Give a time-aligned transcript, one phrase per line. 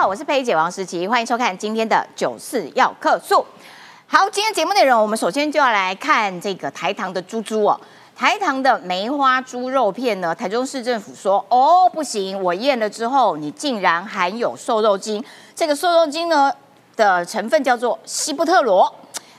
[0.00, 3.44] 好，我是佩姐王诗琪，欢迎收看今天的九四要客诉。
[4.06, 7.78] 好，今天节目内容，我们首先就要来看这个台糖的猪猪哦。
[8.16, 15.22] 台糖的梅花猪肉片呢，台中市政府说，哦不行，我验了之后，你竟然含有瘦肉精，
[15.54, 16.50] 这个瘦肉精呢
[16.96, 18.90] 的成分叫做西布特罗，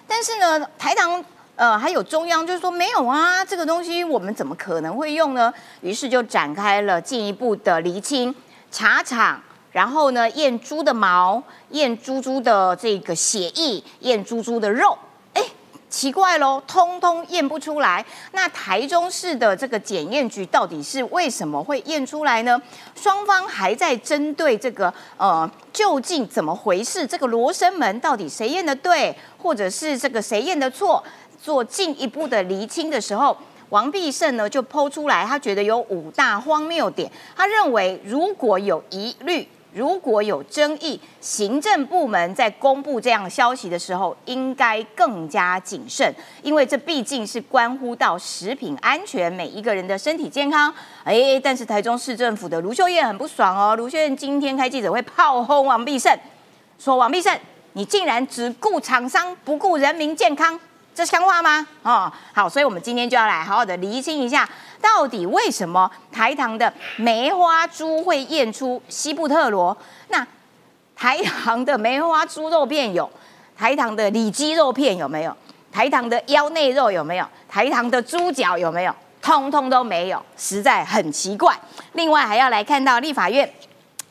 [0.07, 1.25] 但是呢，台糖
[1.55, 5.51] 呃还有中央就是说没有啊，这个东西我们怎么可能会用呢？
[5.81, 8.35] 于是就展开了进一步的厘清
[8.69, 9.41] 茶厂。
[9.71, 14.97] 然后呢，验猪的毛，验猪猪的这个血液，验猪猪的肉，
[15.33, 15.41] 哎，
[15.89, 18.05] 奇怪喽，通通验不出来。
[18.33, 22.61] 那台中市的这个检验局到底是为什么会验出来呢？
[22.95, 27.07] 双方还在针对这个呃，究竟怎么回事？
[27.07, 31.01] 这个罗生门到底谁验的对，或者是这个谁验的错，
[31.41, 33.37] 做进一步的厘清的时候。
[33.69, 37.09] 王必胜呢就剖出来，他觉得有五大荒谬点。
[37.37, 50.73] 他认为如果有疑虑，如果有争议，行政部门在公布这样消息的时候，应该更加谨慎，因为这毕竟是关乎到食品安全，每一个人的身体健康。
[51.03, 56.13] 哎，但是台中市政府的卢秀燕很不爽哦，卢秀燕今天开记者会炮轰王必胜，
[56.77, 57.33] 说王必胜，
[57.73, 60.59] 你竟然只顾厂商，不顾人民健康。
[60.93, 61.65] 这像话吗？
[61.83, 64.47] 哦，好，所以我们今天就要来好好的厘清一下，
[64.81, 69.75] 到底为什么台糖的梅花猪会验出西布特罗？
[70.09, 70.25] 那
[70.95, 73.09] 台糖的梅花猪肉片有，
[73.57, 75.35] 台糖的里脊肉片有没有？
[75.71, 77.25] 台糖的腰内肉有没有？
[77.47, 78.93] 台糖的猪脚有没有？
[79.21, 81.57] 通通都没有，实在很奇怪。
[81.93, 83.49] 另外还要来看到立法院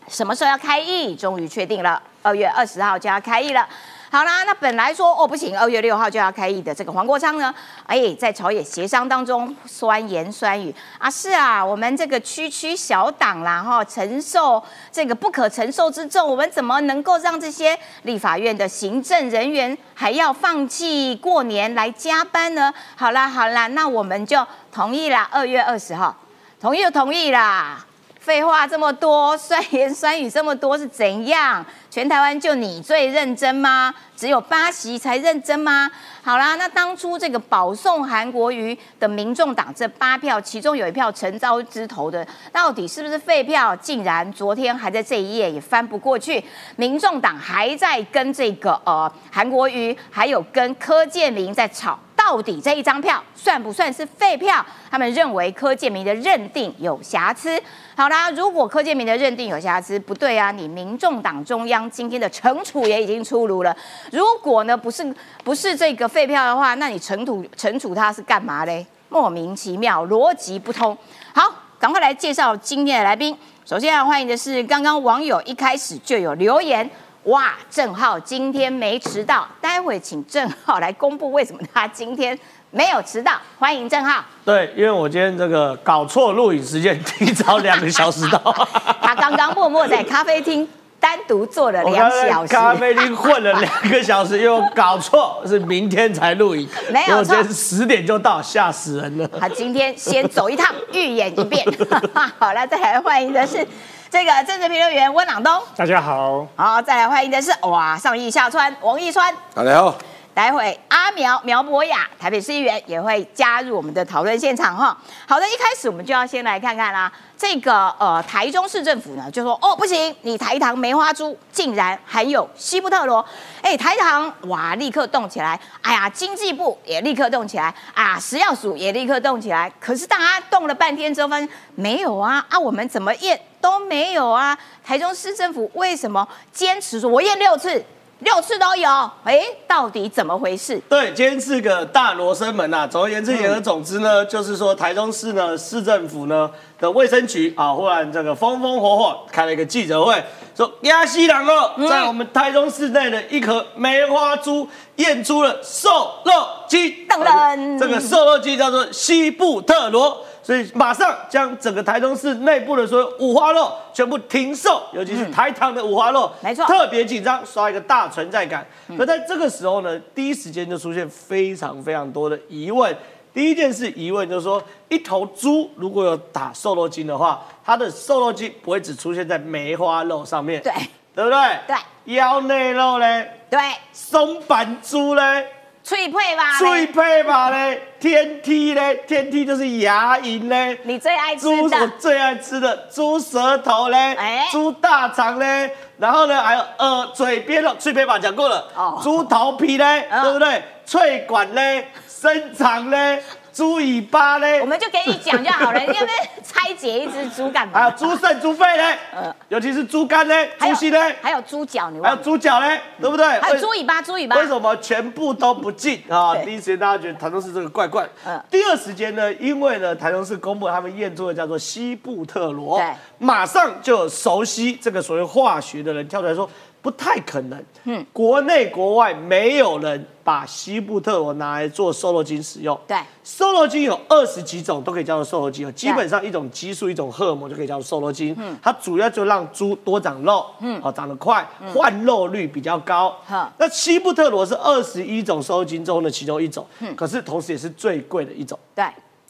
[0.08, 1.14] 什么时候要开议？
[1.14, 3.68] 终于确定了，二月二十号就要开议了。
[4.12, 7.55] 好啦，那本来说哦不行，二月六号就要开议的这个黄国昌呢，
[7.86, 22.75] 哎，在朝野协商当中酸言酸语啊，是啊，我们这个区区小党啦哈，承受这个不可承受之重，我们怎么能够让这些立法院的行政人员还要放弃过年来加班呢？
[22.97, 26.16] 好啦好啦，那我们就同意啦，二月二十号，
[26.60, 27.87] 同意就同意啦。
[28.20, 31.64] 废话这么多，酸言酸语这么多是怎样？
[31.91, 33.92] 全台湾就你最认真吗？
[34.14, 35.91] 只有巴西才认真吗？
[36.22, 43.75] 好啦，那当初这个保送韩国瑜的民众党这八票，其中有一票陈昭之投的，到底是不是废票？
[43.76, 46.44] 竟然昨天还在这一页也翻不过去，
[46.76, 51.98] 民众党还在跟这个呃韩国瑜，还有跟柯建明在吵。
[52.14, 54.64] 到底这一张票算不算是废票？
[54.91, 57.60] 他们认为柯建明的认定有瑕疵。
[58.00, 60.50] 好啦，如果柯建明的认定有瑕疵，不对啊！
[60.50, 63.77] 你民众党中央今天的惩处也已经出炉了。
[64.11, 68.87] 如果呢不是不是这个废票的话，那你惩处惩处他是干嘛嘞？
[69.11, 70.97] 莫名其妙，逻辑不通。
[71.34, 73.37] 好，赶快来介绍今天的来宾。
[73.66, 76.91] 首先要欢迎的是刚刚网友一开始就有留言。
[77.25, 82.37] 哇，郑浩今天没迟到，待会请郑浩来公布为什么他今天
[82.70, 83.32] 没有迟到。
[83.58, 84.22] 欢迎郑浩。
[84.44, 88.38] 对，因为我今天这个搞错录影时间，提早两个小时到。
[89.03, 92.53] 他刚刚默默在咖啡厅单独坐了两小时。
[92.53, 96.69] 咖啡厅混了两个小时，又搞错，是明天才录影。
[96.91, 99.28] 没有错，十点就到，吓死人了。
[99.38, 101.64] 他今天先走一趟，预演一遍。
[102.38, 103.66] 好了，再来欢迎的是。
[104.12, 109.94] 这个政治评论员温朗东，大家好，好，再来欢迎的是哇，上亿下川王一川，大家好。
[110.32, 114.96] 待会阿苗苗博雅台北市议员也会加入我们的讨论现场哈。
[115.26, 123.24] 好的，一开始我们就要先来看看啦，这个呃台中市政府呢就说哦不行，你台糖梅花猪竟然含有西布特罗，
[123.60, 127.74] 哎台糖哇立刻动起来，哎呀经济部也立刻动起来。
[127.94, 133.40] 啊食药署也立刻动起来，可是大家动了半天之后发现没有啊啊我们怎么验？
[133.60, 137.84] 都没有啊，台中市政府为什么坚持说我验六次？
[138.20, 138.88] 六次都有，
[139.25, 140.78] 哎，到底怎么回事？
[140.88, 142.86] 对，今天是个大罗生门呐。
[142.86, 150.22] 总而言之，言而总之呢，就是说台中市呢市政府呢的卫生局啊，忽然这个风风火火开了一个记者会，
[150.54, 155.88] 说亚西郎哦，在我们台中市内的一颗梅花猪验出了瘦
[156.25, 156.32] 肉
[156.69, 160.25] 精，噔噔，这个瘦肉精叫做西布特罗。
[160.50, 168.67] 所以马上将整个台中市内部的所有五花肉全部停售，尤其是台糖的五花肉，没错，特别紧张，刷一个大存在感。
[168.99, 172.93] 可在这个时候呢，第一时间就出现非常非常多的疑问。
[173.32, 180.73] 第一件事疑问就是说，一头猪如果有打瘦肉精的话，它的瘦肉精不会只出现在梅花肉上面，对，
[181.14, 181.38] 对不对？
[181.69, 183.61] 对，腰内肉嘞，对，
[183.93, 185.46] 松板猪嘞。
[185.90, 186.56] 脆配吧？
[186.56, 190.78] 脆配吧嘞，天梯嘞，天梯就是牙龈嘞。
[190.84, 191.56] 你最爱吃的。
[191.56, 194.46] 猪我最爱吃的猪舌头嘞，哎。
[194.52, 199.00] 猪大肠嘞，然后呢还有呃嘴边的脆配吧讲过了，哦。
[199.02, 200.22] 猪头皮嘞，嗯。
[200.22, 200.62] 对不对？
[200.87, 203.20] 脆管嘞，生肠嘞，
[203.60, 207.78] 猪尾巴嘞我，们就给你讲就好了，你要不要拆解一只猪干嘛？
[207.78, 212.16] 还有猪肾、猪肺嘞嗯，尤其是猪肝嘞、猪心嘞，还有猪脚，你还有？
[212.16, 213.26] 猪脚嘞，对不对？
[213.26, 214.34] 还有为猪尾巴，猪尾巴。
[214.36, 216.34] 为什么全部都不进啊？
[216.36, 218.08] 第一时间大家觉得台中市这个怪怪。
[218.26, 222.86] 嗯第二时间呢，因为呢台中市公布他们验出的叫做西布特罗，对
[223.18, 226.48] 马上就有熟悉这个所谓化学的人跳出来说。
[226.82, 232.79] 不太可能，嗯，国内国外没有人把西布特罗拿来做瘦肉精使用。
[232.87, 232.97] 对。
[233.23, 235.71] 瘦肉精有二十几种，都可以叫做瘦肉精。
[235.75, 238.35] 基本上一种激素、一种荷尔蒙就可以叫做瘦肉精。
[238.38, 238.56] 嗯。
[238.62, 243.15] 它主要就让猪多长肉，嗯，哦，长得快，换肉率比较高。
[243.25, 246.97] 好那西布特罗是二十一种瘦肉精中的其中一种，嗯。
[246.97, 248.85] 可是同时也是最贵的一种，对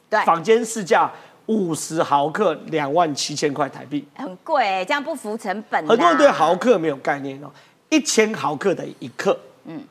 [0.08, 1.10] 对，坊间市价
[1.50, 4.06] 五十毫克两万七千块台币。
[4.14, 5.84] 很贵欸，这样不符成本。
[5.84, 7.50] 很多人对毫，克没有概念哦，
[7.88, 9.36] 一千毫克等于一克。
[9.64, 9.82] 嗯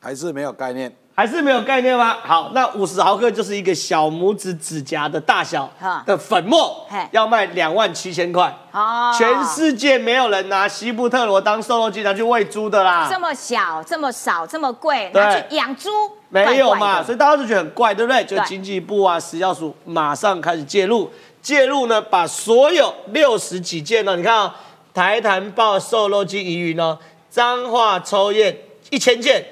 [0.00, 0.92] 还是没有概念。
[1.14, 2.16] 还是没有概念吗？
[2.22, 5.70] 好，那五十毫克就是一个小拇指指甲的大小
[6.06, 8.52] 的粉末，要卖两万七千块。
[8.72, 9.14] 哦。
[9.16, 15.22] 全世界没有人拿西布特罗当瘦肉精拿去喂猪的啦，这么小，这么少，这么贵，对。
[15.22, 15.90] 拿去养猪，
[16.30, 18.24] 没有嘛，怪怪所以大家都觉得很怪，对不对？
[18.24, 21.10] 就对经济部啊、食药署马上开始介入，
[21.42, 24.56] 介入呢，把所有六十几件呢，你看啊、
[24.94, 26.98] 台坛报瘦肉精疑云呢，
[27.30, 28.56] 彰化抽验
[28.88, 29.44] 一千件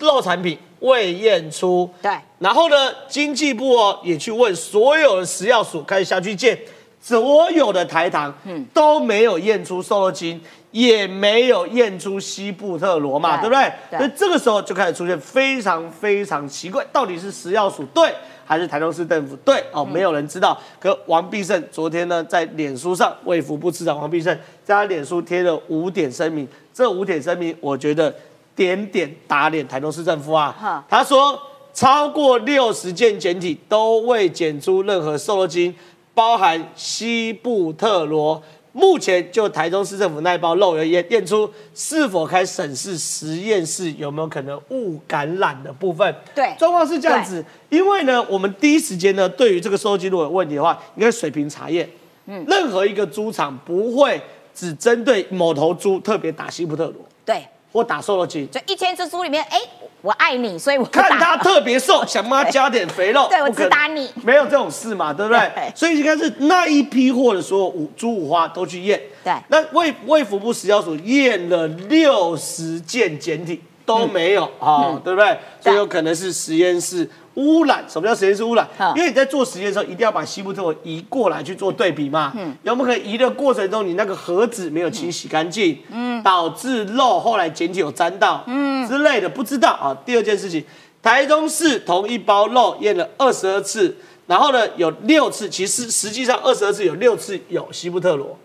[0.00, 2.76] 肉产品未验出，对然后呢，
[3.08, 6.58] 经济部哦也去问所有的食药署，开始下去见
[7.00, 10.40] 所有的台糖，嗯都没有验出瘦肉精，
[10.70, 13.72] 也没有验出西布特罗嘛，对对不对？
[13.90, 18.12] 对所以这个时候就开始出现非常非常奇怪，到底是食药署对
[18.44, 19.62] 还是台中市政府对？
[19.70, 20.58] 哦，没有人知道。
[20.80, 28.12] 可王必胜昨天呢，在脸书上，卫福部次长王必胜在他脸书贴了五点声明，这五点声明，我觉得
[28.60, 30.84] 点点打脸台中市政府啊。
[30.86, 31.40] 他说，
[31.72, 35.74] 超过六十件检体都未检出任何瘦肉精，
[36.12, 38.42] 包含西布特罗。
[38.72, 46.14] 目前就台中市政府那一包肉有验验出是否开始审视实验室有没有可能误感染的部分。
[46.34, 51.88] 对状况是这样子，因为呢，我们第一时间呢，对于这个瘦肉精如果有问题的话，应该水平查验。
[52.26, 54.20] 嗯，任何一个猪场不会
[54.54, 58.48] 只针对某头猪特别打西布特罗对，或打瘦肉精。
[58.50, 59.58] 就一千只猪里面，哎，
[60.02, 61.18] 我爱你，所以我看打。
[61.18, 64.10] 它特别瘦，想帮他加点肥肉， 对我只打你。
[64.22, 65.40] 没有这种事嘛，对不对？
[65.54, 65.72] 对？
[65.74, 69.32] 所以应该是那一批货的所有五猪五花都去验，对。
[69.48, 75.38] 那卫卫福部食药署验了六十件检体都没有啊、对不对？
[75.60, 77.08] 所以有可能是实验室
[77.40, 77.84] 污染。
[77.88, 78.92] 什么叫实验室污染嗯？
[78.96, 82.32] 因为你在做实验的时候，一定要把西布特罗移过来去做对比嘛。
[82.36, 89.96] 嗯有没有可能移的过程中，你那个盒子没有清洗干净，嗯，导致肉后来检体有沾到，嗯之类的，不知道啊。
[90.04, 90.64] 第二件事情，
[91.02, 93.96] 台中市同一包肉验了二十二次，
[94.26, 98.38] 然后呢有六次，其实实际上二十二次有六次有西布特罗，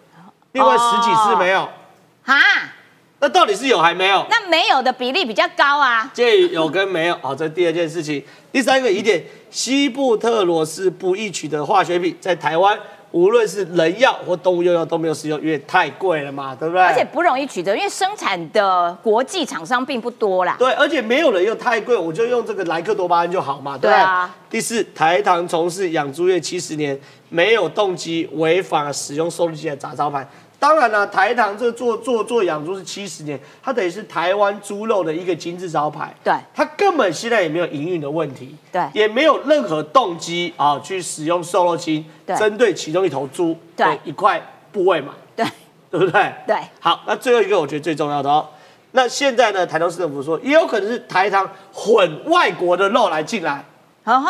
[0.54, 1.68] 另外十几次没有。
[2.24, 2.36] 哈，
[3.20, 4.26] 那到底是有还没有？
[4.30, 6.12] 那没有的比例比较高啊。
[6.14, 8.24] 介于有跟没有，好，这第二件事情。
[8.52, 12.78] 第三个疑点，西布特罗是不易取得化学品，在台湾
[13.12, 16.84] 无论是人药或动物用药都没有使用，因为太贵了嘛，对不对？
[16.84, 20.56] 而且不容易取得，因为生产的国际厂商并不多啦。
[20.60, 23.92] 对，而且没有人用太贵，我就用这个莱克多巴胺就好嘛，对不对？
[23.92, 26.98] 对啊第四，台糖从事养猪业七十年，
[27.30, 30.26] 没有动机违法使用收入机的砸招牌。
[30.60, 36.14] 当然了，台糖这做做做养猪是七十年，它等于是台湾猪肉的一个金字招牌。
[36.24, 36.34] 对。
[36.54, 38.82] 它根本现在也没有营运的问题，对。
[38.94, 42.36] 也没有任何动机啊去使用瘦肉精对。
[42.38, 43.86] 针对其中一头猪对。
[43.86, 45.46] 的一块部位嘛，对。
[45.92, 46.34] 对不对？
[46.46, 48.46] 对，好，那最后一个我觉得最重要的哦，
[48.92, 53.64] 那现在呢，台东市政府说也有可能是台糖混外国的肉来进来，
[54.04, 54.30] 呵呵，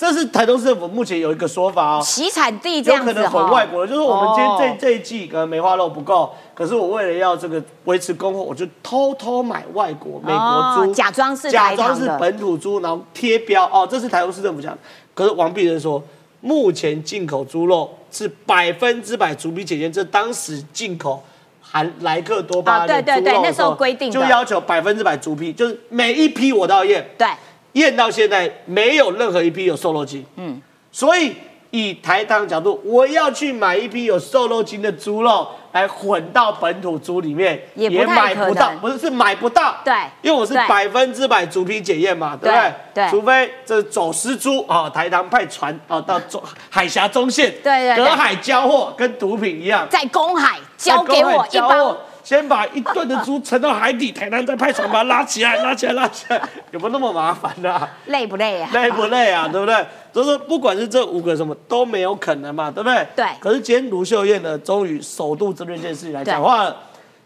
[0.00, 2.00] 这是台东市政府目前有一个说法哦。
[2.02, 14.78] 洗产地这样子有可能混外国的，就是我们今天这、哦这一季可能梅花肉不够，可是我为了要这个维持供货，我就偷偷买外国美国猪，哦假装是假装是本土猪，然后贴标哦，这是台东市政府讲的。
[15.12, 16.02] 可是王必仁说，
[16.40, 21.22] 目前进口猪肉是百分之百逐批检验，这当时进口
[21.60, 27.28] 含莱克多巴胺的啊对对对那时候规定就要求百分之百逐批，就是每一批我都要验，对，
[27.72, 30.24] 验到现在没有任何一批有瘦肉精。
[30.36, 30.60] 嗯，
[30.90, 31.34] 所以
[31.70, 39.76] 以台糖角度，我要去买一批有瘦肉精的猪肉来混到本土猪里面，也不买不到，能不是是买不到。
[39.84, 42.72] 对因为我是百分之百逐批检验嘛，对不对？
[42.92, 51.96] 对对除非这走私猪啊，台糖派船啊到中海峡中线，对对对隔海交货，跟毒品一样，在公海交给我一包
[52.30, 58.70] 先把一吨的猪沉到海底，台南再派船把它拉起来，拉起来，拉起来，有没有那么麻烦呢、累不累啊？
[58.72, 59.48] 累不累啊？
[59.50, 59.84] 对不对？
[60.12, 63.04] 就是说，不管是这五个什么都没有可能嘛，对不对？
[63.16, 66.76] 对可是今天卢秀燕呢，终于首度针对这件事情来讲话了。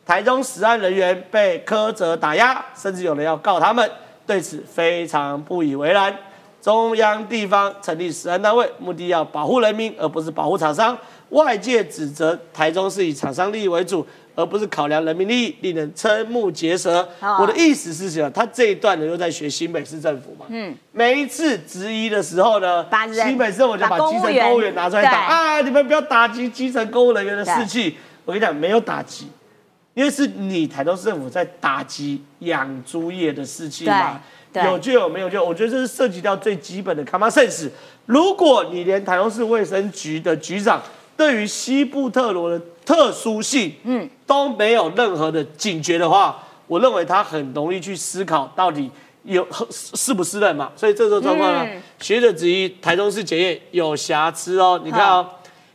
[0.07, 3.87] 台中实案人员被苛责打压，甚至有人要告他们，
[4.27, 6.17] 对此非常不以为然。
[6.63, 10.97] 中央地方成立实案单位，目的要保护人民，而不是保护厂商。
[11.29, 17.09] 外界指责台中是以厂商利益为主，而不是考量人民利益，令人瞠目结舌。
[17.21, 18.31] 哦我的意思是什么？
[18.31, 20.47] 他这一段呢，又在学新北市政府嘛。
[20.49, 25.61] 嗯，每一次质疑的时候呢，把新北市政府就把基层公务员拿出来打啊！
[25.61, 27.97] 你们不要打击基层公务人员的士气。
[28.25, 29.29] 我跟你讲，没有打击，
[29.93, 34.21] 因为是你台东市政府在打击养猪业的士气嘛。
[34.55, 35.45] 有就有，没有就有。
[35.45, 37.69] 我觉得这是涉及到最基本的 common sense。
[38.07, 40.81] 如果你连台东市卫生局的局长
[41.17, 48.91] 对于西部特罗的特殊性，嗯，都没有任何的警觉的话，我认为他很容易去思考到底
[49.23, 50.73] 有是不是任嘛。
[50.77, 54.81] 所以这种状况呢，嗯学者质疑台中市检验有瑕疵哦。
[54.85, 55.27] 你看哦，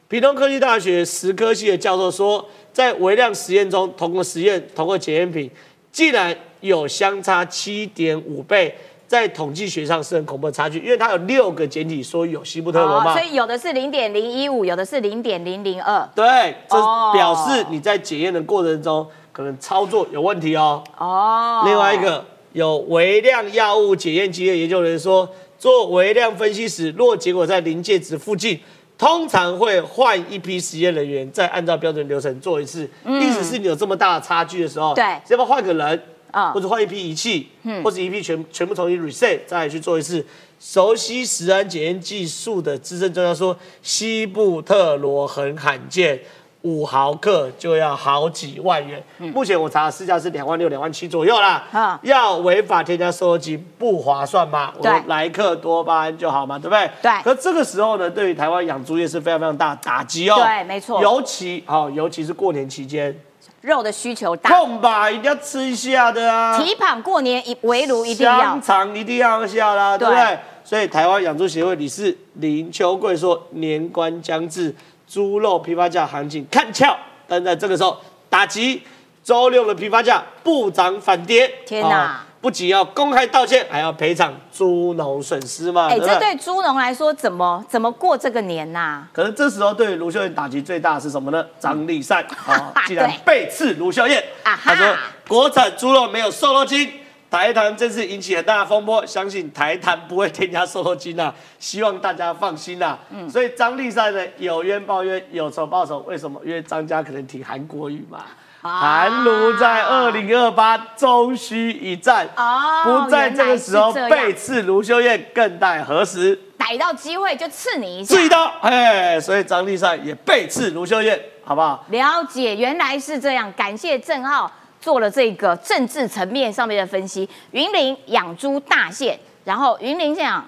[0.08, 5.50] 屏东科技大学石科系的教授说，在微量实验中，同个实验同个检验品，
[5.92, 8.76] 竟然有相差七点五倍，
[9.10, 13.12] 在统计学上是很恐怖的差距，因为它有六个简体说有西部特罗嘛。
[13.12, 16.08] 哦所以有的是零点零一五，有的是零点零零二。
[16.14, 20.84] 对，这哦表示你在检验的过程中可能操作有问题哦。
[20.96, 22.24] 哦，另外一个
[22.54, 28.60] 有微量药物检验机的研究人员说，做微量分析时，若结果在临界值附近，
[28.96, 32.88] 通常会换一批实验人员，再按照标准流程做一次。
[33.06, 36.04] 嗯意思是你有这么大的差距的时候，对要不要换个人？
[36.32, 37.50] 嗯或者换一批仪器，
[37.84, 40.26] 或者一批全全部重新 reset，再来去做一次。
[40.60, 46.20] 熟悉食安检验技术的资深专家说，西部特罗很罕见，
[46.64, 49.02] 五毫克就要好几万元。
[49.18, 51.66] 目前我查的市价是两万六、两万七左右啦。
[51.72, 54.74] 啊要违法添加瘦肉精不划算吗？
[54.78, 56.92] 我对莱克多巴胺就好嘛，对不对？
[57.02, 60.36] 对可这个时候呢，对于台湾养猪业是非常非常大的打击哦。
[60.36, 63.18] 对没错尤其好、尤其是过年期间，
[63.62, 66.58] 肉的需求大，空吧，一定要吃一下的啊。
[66.58, 68.62] 提膀过年一围炉一定要香。
[68.62, 70.40] 肠一定要下啦，对不对对？
[70.64, 74.74] 所以台湾养猪协会理事林秋贵说，年关将至，
[75.08, 76.96] 猪肉批发价行情看俏，
[77.28, 77.98] 但在这个时候
[78.30, 78.82] 打击
[79.24, 81.52] 周六的批发价不涨反跌。
[81.66, 85.88] 天哪啊不仅要公开道歉，还要赔偿猪农损失嘛？
[85.90, 86.00] 哎？
[86.00, 89.04] 这对猪农来说怎么怎么过这个年呐？
[89.12, 91.46] 可是这时候对于卢秀燕打击最大的是什么呢？
[91.60, 94.24] 张立善 啊，竟然对背刺卢秀燕。
[94.44, 94.88] 他说
[95.28, 96.90] 国产猪肉没有瘦肉精。
[97.30, 106.42] 台糖这次引起很大的风波，相信台糖不会添加瘦肉精啊，希望大家放心啦、嗯所以张立善呢有冤报冤，有仇报仇，为什么？
[106.44, 108.26] 因为张家可能挺韩国语嘛。
[108.62, 116.38] 啊韩卢在二零二八终须一战，哦不在这个时候背刺卢秀燕，更待何时？
[116.58, 118.16] 逮到机会就刺你一下。
[118.16, 121.86] 刺一刀，哎，所以张立善也背刺卢秀燕，好不好？
[121.90, 123.52] 了解，原来是这样。
[123.54, 124.52] 感谢郑浩
[124.82, 127.28] 做了这个政治层面上面的分析。
[127.52, 130.46] 云林养猪大县，然后云林县长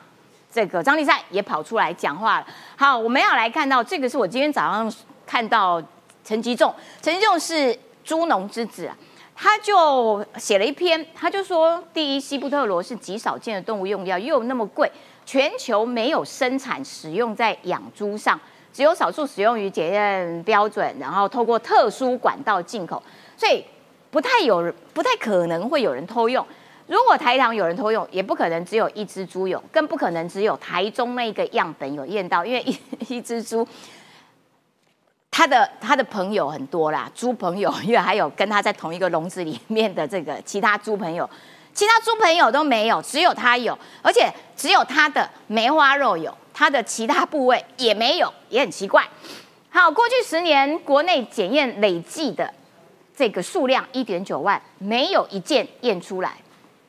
[0.52, 2.46] 这个张立善也跑出来讲话了。
[2.76, 4.94] 好，我们要来看到这个是我今天早上
[5.26, 5.82] 看到
[6.26, 8.98] 陈吉仲，陈吉仲是猪农之子啊。
[9.34, 14.92] 他就写了一篇，他就说，第一，西布特罗是极少见的动物用药，又那么贵，
[15.26, 18.40] 全球没有生产使用在养猪上，
[18.72, 23.02] 只有少数使用于检验标准，然后透过特殊管道进口，
[23.36, 23.66] 所以
[24.12, 26.46] 不太有人，不太可能会有人偷用。
[26.86, 32.78] 如果台糖有人偷用，也不可能只有一只猪有，更不可能只有台中那个样本有验到，因为一
[33.16, 33.68] 一只猪，
[35.32, 41.28] 他的他的朋友很多啦，猪朋友，因为还有跟他在同一个笼子里面的这个其他猪朋友，
[41.74, 49.08] 其他猪朋友都没有，只有他有，而且只有他的梅花肉有，他的其他部位也没有，也很奇怪。
[49.70, 52.54] 好，过去十年国内检验累计的
[53.16, 56.36] 这个数量一点九万，没有一件验出来，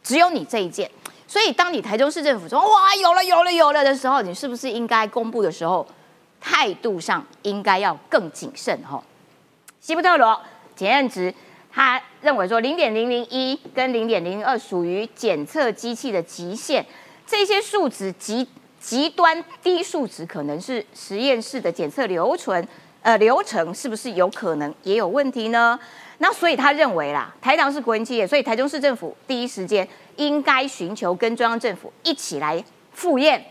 [0.03, 0.91] 只有你这一件。
[1.29, 5.87] 所以，当你台中市政府说“哇，有了，有了，有了”的时候，你是不是应该公布的时候，
[6.43, 8.77] 态度上应该要更谨慎？
[8.83, 9.03] 哈，
[9.81, 10.39] 西布特罗
[10.75, 11.33] 检验值，
[11.71, 16.85] 他认为说零点零零一跟零点零二属于检测机器的极限，
[17.27, 18.47] 这些数值极
[18.81, 22.67] 极端低数值可能是实验室的检测流程，
[23.03, 25.79] 呃，流程是不是有可能也有问题呢？
[26.19, 33.45] 那所以他认为啦，台糖是国营企业，所以台中市政府第一时间应该寻求跟中央政府一起来复验。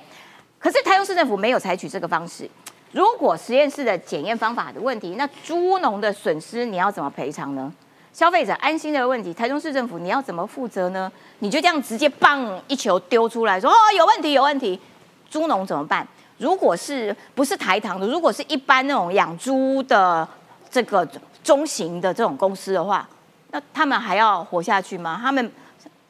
[0.59, 2.49] 可是台中市政府没有采取这个方式。
[2.91, 7.71] 如果实验室的检验方法的问题，那猪农的损失你要怎么赔偿呢？
[8.13, 11.11] 消费者安心的问题，台中市政府你要怎么负责呢？
[11.39, 14.79] 你就这样直接棒一球丢出来说哦有问题有问题，
[15.29, 16.07] 猪农怎么办？
[16.37, 20.27] 如果是不是台糖的，如果是一般那种养猪的
[20.69, 21.07] 这个。
[21.43, 23.09] 中型的这种公司的话，
[23.49, 25.17] 那他们还要活下去吗？
[25.19, 25.51] 他们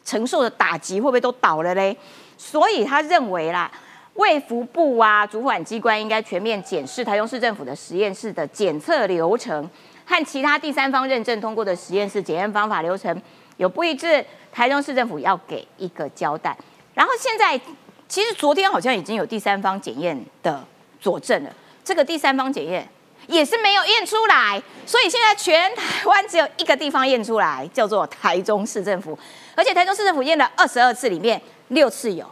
[0.03, 1.95] 承受的打击会不会都倒了嘞？
[2.37, 3.71] 所以他认为啦，
[4.15, 9.69] 卫福部啊，主管机关应该全面检视台中市政府的实验室的检测流程
[10.05, 13.21] 和其他第三方认证通过的实验室检验方法流程
[13.57, 16.55] 有不一致，台中市政府要给一个交代。
[16.93, 17.59] 然后现在
[18.07, 20.63] 其实昨天好像已经有第三方检验的
[20.99, 22.87] 佐证了，这个第三方检验。
[23.27, 29.17] 也是没有验出来，所以现在全台湾只有一个地方验出来，叫做台中市政府。
[29.55, 32.25] 而且台中市政府验了二十二次，里面六次有，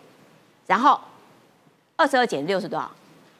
[0.65, 0.99] 然后
[1.99, 2.89] 二十二减六是多少？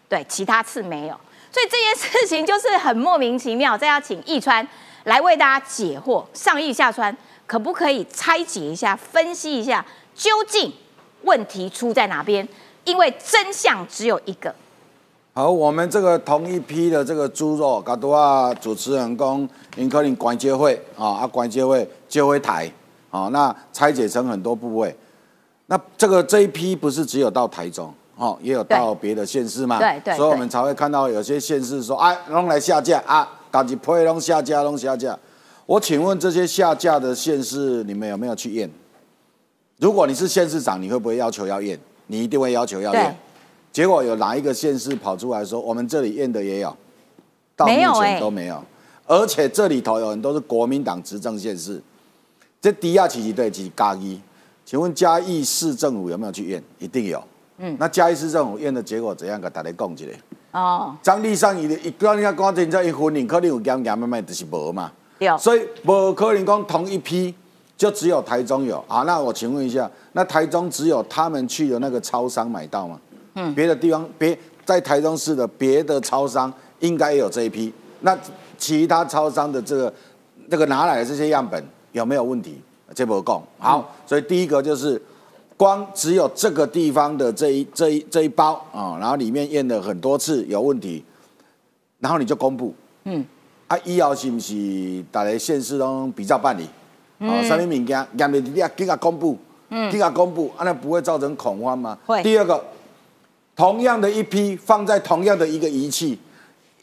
[0.10, 1.18] 对，其他次没有。
[1.50, 3.78] 所以这件事情就是很莫名其妙。
[3.78, 4.68] 再要请易川
[5.06, 7.16] 来为大家解惑，上易下川，
[7.48, 10.74] 可不可以拆解一下、分析一下，究竟
[11.22, 12.46] 问题出在哪边？
[12.84, 14.54] 因为真相只有一个。
[15.34, 22.70] 好，我们这个同一批的这个猪肉，刚多啊，主持人讲，因可能关节会啊，啊关节会就会台
[23.10, 24.94] 啊，那拆解成很多部位，
[25.68, 35.18] 那这个这一批不是只有到台中，哦，也有到别的县市嘛，对对，所以我们才会看到有些县市说，哎，弄来下架啊，赶紧配弄下架，弄下架。
[35.66, 38.70] 我请问这些下架的县市，你们有没有去验？
[39.78, 41.80] 如果你是县市长，你会不会要求要验？
[42.08, 43.18] 你一定会要求要验。
[43.72, 46.76] 结果有哪一个县市跑出来说，我们这里验的也有，
[47.56, 48.62] 到目前都没有，
[49.08, 51.82] 而且这里头有很多是国民党执政县市，
[52.60, 54.20] 这第二期级对是嘉义，
[54.66, 56.62] 请问嘉义市政府有没有去验？
[56.80, 57.24] 一定有。
[57.60, 59.39] 嗯，那嘉义市政府验的结果怎样？
[59.39, 60.06] 给大家讲一下。
[60.51, 64.92] 哦，张立上伊一刚人家讲真正一分零，可能有减减慢慢就是无嘛。
[65.20, 65.38] 对。
[65.38, 67.36] 所以无可能讲同一批
[67.78, 69.04] 就只有台中有啊？
[69.04, 73.00] 那我请问一下，那台中只有他们去的那个超商买到吗？
[73.36, 78.18] 嗯，别的地方别在台中市的别的超商应该也有这一批，那
[78.57, 79.94] 其他超商的这个
[80.50, 82.62] 这个拿来的这些样本有没有问题？
[82.96, 85.00] 这不够好，所以第一个就是
[85.59, 91.03] 光只有这个地方的这一这一这一包啊，然后里面验了很多次有问题，
[92.00, 93.25] 然后你就公布，嗯，
[93.67, 96.63] 啊，医药是不是大家县市都比较办理？
[97.27, 101.98] 啊，什么物件验的你要给他公布，嗯，给他公布，啊，那不会造成恐慌吗？
[102.05, 102.24] 会。
[102.24, 102.63] 第二个。
[103.55, 106.17] 同样的一批放在同样的一个仪器，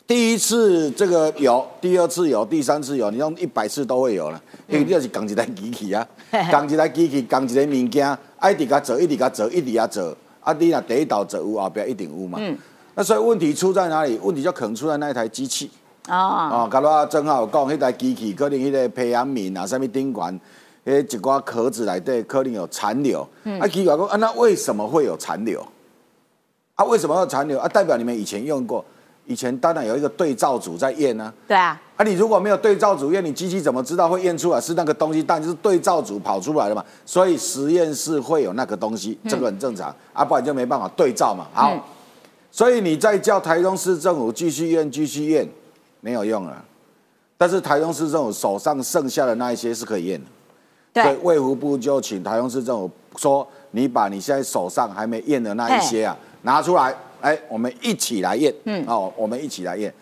[0.06, 12.38] 第一次这个有，第二次有，第三次有，你用一百次都会有了，因为你就是讲一台机器啊，讲一台机器，讲一个物件，一直甲做，一直甲做，一直甲做，啊，你若第一道做有，后边一定有嘛。
[12.40, 12.56] 嗯。
[12.94, 14.16] 那所以问题出在哪里？
[14.22, 15.68] 问题就可能出在那一台机器。
[16.08, 16.14] 哦。
[16.14, 20.38] 哦，刚刚正好讲，那台机器可能迄个培养皿啊，什么顶管，
[20.84, 23.26] 迄一挂壳子内底可能有残留。
[23.42, 23.58] 嗯。
[23.58, 25.66] 啊，奇怪讲，啊，那为什么会有残留？
[26.76, 27.66] 啊，为什么要残留啊？
[27.66, 28.84] 代表你们以前用过，
[29.26, 31.32] 以前当然有一个对照组在验呢。
[31.46, 31.80] 对啊。
[31.96, 35.22] 啊，你如果没有对照组验，你机器怎么知道会验出来是那个东西？
[35.22, 39.94] 但就是对照组跑出来了嘛，所以实验室会有那个东西，这个很正常。
[40.12, 41.46] 啊，不然就没办法对照嘛。
[41.52, 41.72] 好，
[42.50, 45.48] 所以你再叫台中市政府继续验，继续验，
[46.00, 46.62] 没有用了。
[47.38, 50.26] 但是台中市政府手上剩下的那一些是可以验的。
[50.92, 51.02] 对。
[51.04, 56.16] 所以卫福部就请台中市政府说，你把你现在手上还没验的那一些啊。
[56.42, 56.94] 拿出来，
[57.26, 59.92] 哎，我们一起来验，嗯，哦，我们一起来验。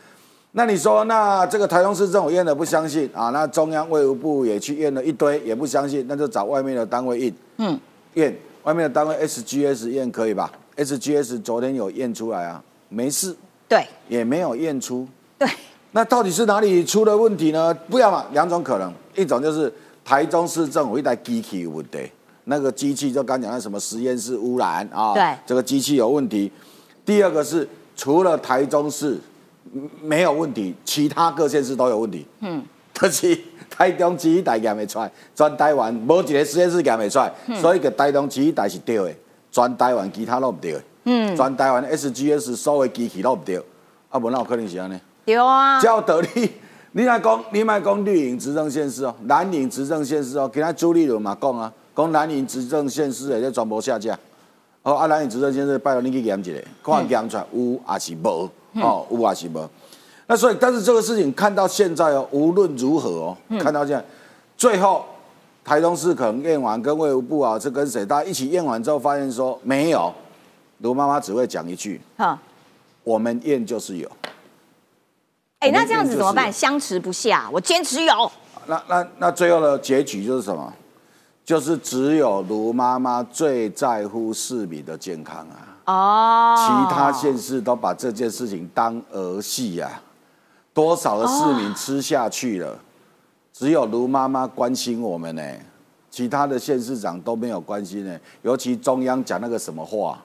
[0.52, 3.30] 那你说，那这个台中市政府验的不相信啊？
[3.30, 7.80] 那中央卫务部也去验了一堆，也不相信，那就找外面的单位验，嗯，
[8.12, 13.34] 验外面的单位 SGS 验可以吧？SGS 昨天有验出来啊，没事，
[13.66, 15.08] 对，也没有验出，
[15.38, 15.48] 对。
[15.92, 17.72] 那到底是哪里出了问题呢？
[17.88, 19.72] 不要嘛，两种可能，一种就是
[20.04, 22.00] 台中市政府一台机器有问题。
[22.44, 25.14] 那个机器就刚讲的什么实验室污染啊？
[25.14, 26.52] 对，这个机器有问题。
[27.04, 29.18] 第二个是除了台中市
[30.02, 32.26] 没有问题，其他各县市都有问题。
[32.40, 32.62] 嗯，
[32.94, 33.38] 可是
[33.70, 39.12] 台中机器台验未出来，全台湾无一个实验室验未出来，所以个台中机器台是对的，
[39.50, 40.80] 全台湾其他都不对。
[41.04, 43.58] 嗯，全台湾 SGS 所有机器都不对，
[44.08, 44.98] 啊，无那有可能是安尼？
[45.26, 45.80] 对啊。
[45.80, 46.28] 照道理，
[46.92, 51.72] 你来讲，你来讲绿营执政县市哦，蓝营执政县市哦，其他朱立伦嘛讲啊。
[51.96, 54.18] 讲蓝营执政县市也在全部下架，
[54.84, 59.68] 哦，啊，咱的执政先生拜托你去验一下，看验出来有还是无，哦，有还是无。
[60.26, 64.04] 那所以，但是这个事情看到现在哦，无论如何哦，看到现在，
[64.58, 65.04] 最后
[65.64, 70.12] 台中市可能验完，跟卫福部啊，是跟谁，大家一起验完之后，发现说没有，
[70.80, 72.38] 卢妈妈只会讲一句，哈，
[73.02, 74.10] 我们验就是有。
[75.60, 76.52] 哎，那这样子怎么办？
[76.52, 78.30] 相持不下，我坚持有。
[78.66, 80.70] 那那那最后的结局就是什么？
[81.44, 85.76] 就是只有卢妈妈最在乎市民的健康啊。
[85.86, 90.00] 哦，其他县市都把这件事情当儿戏呀、
[90.72, 92.78] 多少的市民吃下去了，
[93.52, 95.42] 只有卢妈妈关心我们呢，
[96.10, 100.18] 其他的县市长都没有关心呢，尤其中央讲那个什么话。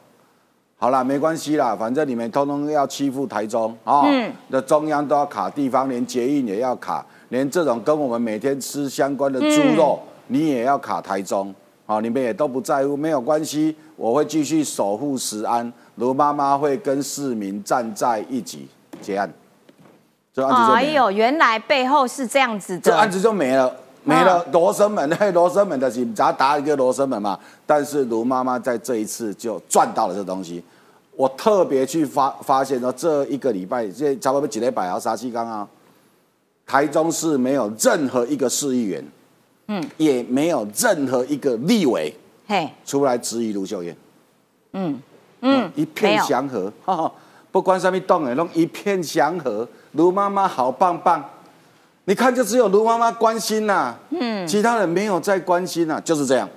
[0.77, 4.31] 好啦，没关系啦，反正你们通通要欺负台中啊，嗯。
[4.47, 9.99] 那、中央都要卡地方，连捷运也要卡，连这种跟我们每天吃相关的猪肉，
[10.29, 11.53] 你也要卡台中。
[11.85, 15.73] 好，你们也都不在乎，没有关系，我会继续守护石安。
[15.95, 18.67] 卢妈妈会跟市民站在一起
[19.01, 19.27] 结案，
[20.31, 20.75] 这案子就没了。
[20.75, 22.91] 哎呦，原来背后是这样子的。
[22.91, 24.45] 这案子就没了，没了。
[24.51, 27.37] 罗生门， 那罗生门的是只要打一个罗生门嘛。
[27.65, 30.63] 但是卢妈妈在这一次就赚到了这东西。
[31.15, 35.67] 我特别去发发现说，这一个礼拜，这差不多几礼拜啊，沙西刚啊，
[36.67, 39.03] 台中市没有任何一个市议员，
[39.71, 42.11] 嗯，也没有任何一个立委
[42.47, 43.95] 嘿，出来质疑卢秀燕，
[44.73, 44.99] 嗯
[45.41, 47.11] 嗯，一片祥和，哈哈，
[47.51, 49.67] 不管什么动的，弄一片祥和。
[49.93, 51.23] 卢妈妈好棒棒，
[52.05, 56.47] 你看就只有卢妈妈关心呐、嗯，其他人没有在关心呐、就是这样，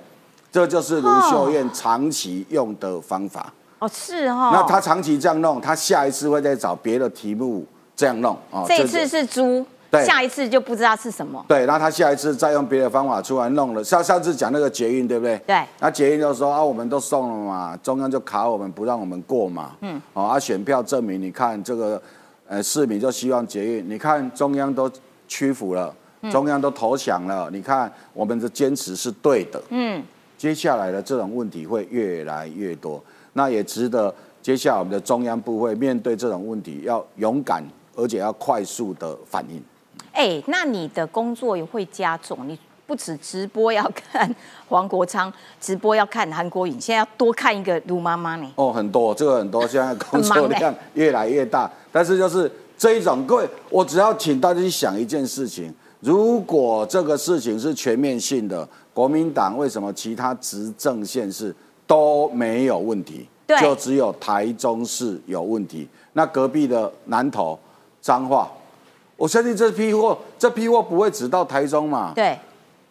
[0.51, 3.51] 这就是卢秀燕长期用的方法。
[3.79, 4.51] 哦是哦。
[4.53, 8.37] 那她长期这样弄，她下一次会再找别的题目这样弄。
[8.51, 11.45] 哦这一次是猪，对下一次就不知道是什么。
[11.47, 13.83] 对，那他下一次再用别的方法出来弄了。
[13.83, 15.39] 上上次讲那个捷运，对不对？
[15.45, 19.75] 对那捷运就说啊，我们都送了嘛，中央就卡我们不让我们过嘛。
[19.81, 20.01] 嗯。
[20.13, 22.01] 哦，啊，选票证明，你看这个，
[22.47, 24.91] 呃，市民就希望捷运，你看中央都
[25.27, 25.93] 屈服了，
[26.31, 29.61] 中央都投降了，你看我们的坚持是对的。
[29.69, 30.03] 嗯，
[30.35, 32.99] 接下来的这种问题会越来越多，
[33.33, 37.63] 那也值得接下来我们的中央部会面对这种问题要勇敢，
[37.95, 39.63] 而且要快速的反应。
[40.13, 44.33] 哎，那你的工作也会加重，你不止直播要看
[44.69, 48.47] 黄国昌， 直播要看韩国影，现在要多看一个卢妈妈呢。
[48.55, 51.69] 哦，很多，这个很多， 现在工作量越来越大。
[51.91, 61.55] 但是就是这一种，各位，我只要请大家去想一件事情：如果这个事情是全面性的，国民党为什么其他执政县市
[61.87, 63.27] 都没有问题？
[63.59, 65.87] 就只有台中市有问题。
[66.13, 67.59] 那隔壁的南投、
[68.01, 68.51] 彰化，
[69.23, 72.11] 我相信这批货，这批货不会只到台中嘛？
[72.13, 72.37] 对，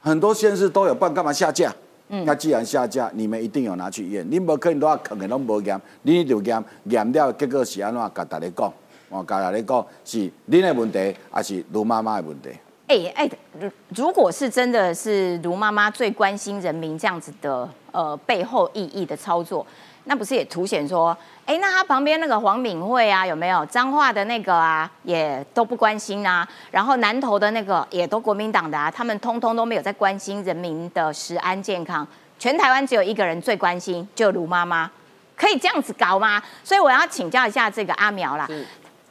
[0.01, 1.71] 很多县市都有，不然干嘛下架？
[2.09, 8.11] 嗯那既然下架，你们一定有拿去验，你无可能都要坑的拢无验，你就验验了，结果是安怎？
[8.15, 8.73] 甲大家讲，
[9.11, 12.49] 我甲大家讲是恁的问题，还是卢妈妈的问题？
[12.87, 19.67] 哎哎，如如果是真的是卢妈妈最关心人民这样子的呃背后意义的操作，
[20.05, 32.07] 那不是也凸显说，哎，那他旁边那个黄敏惠啊，有没有彰化的那个啊，也都不关心啊，然后南投的那个也都国民党的啊，他们通通都没有在关心人民的食安健康，
[32.39, 34.89] 全台湾只有一个人最关心，就卢妈妈，
[35.37, 36.41] 可以这样子搞吗？
[36.63, 38.49] 所以我要请教一下这个阿苗啦。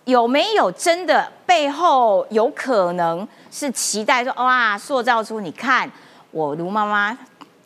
[0.06, 5.90] 有没有真的背后有可能是期待说哇，塑造出你看
[6.32, 7.16] 我卢妈妈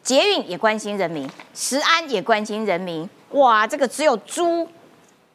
[0.04, 4.67] 捷运也关心人民，食安也关心人民，哇，这个只有猪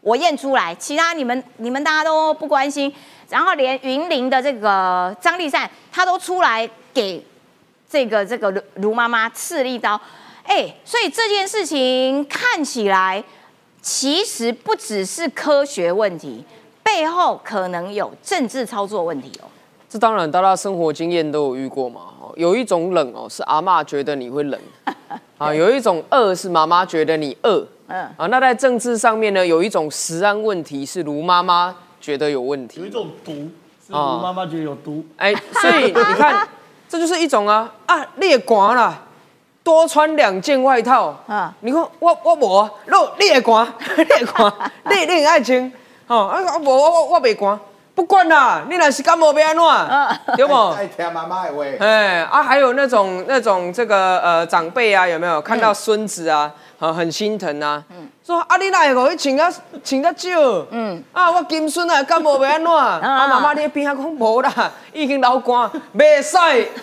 [0.00, 2.92] 我验出来，其他你们你们大家都不关心，
[3.28, 7.24] 然后连云林的这个张立善他都出来给
[7.88, 10.00] 这个这个卢卢妈妈刺了一刀，
[10.44, 13.22] 哎，所以这件事情看起来
[13.82, 16.44] 其实不只是科学问题。
[16.82, 19.46] 背后可能有政治操作问题哦。
[19.88, 22.00] 这当然，大家生活经验都有遇过嘛。
[22.20, 24.60] 哦有一种冷哦，是阿妈觉得你会冷
[25.40, 27.66] 啊；有一种饿是妈妈觉得你饿。
[27.88, 32.94] 嗯啊，那在政治上面呢，有一种食安问题是卢妈妈觉得有问题有一题。
[32.94, 33.32] 种毒，
[33.86, 35.04] 是卢妈妈觉得有毒。
[35.16, 36.46] 哎，所以你看，
[36.88, 39.02] 这就是一种啊啊裂寒啦，
[39.64, 41.16] 多穿两件外套。
[41.26, 44.52] 啊你看我我无，肉你会寒，你会寒，
[44.90, 45.72] 你你会爱穿，
[46.06, 47.58] 吼啊我无我我我袂寒，
[48.00, 50.54] 不管啦，你若是感冒要安怎，对不？
[50.70, 51.62] 爱听妈妈的话。
[51.80, 57.84] 哎啊，还有那种那种这个呃长辈啊，有没有看到孙子啊，啊很心疼啊，
[58.24, 59.52] 说啊你哪会给伊请啊
[59.84, 60.30] 请得少，
[60.70, 62.72] 嗯啊我金孙啊感冒要安怎？
[62.74, 66.38] 啊妈妈你边仔讲无啦，已经流汗，袂使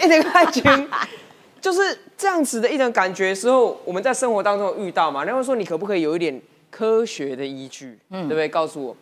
[0.06, 0.88] 一定爱穿。
[1.60, 5.24] 就是这样子的一种感觉的时候，我们在生活当中有遇到嘛？
[5.24, 8.48] 然后说你可不可以有一点科学的依据，嗯对不对？
[8.48, 8.98] 告诉我，就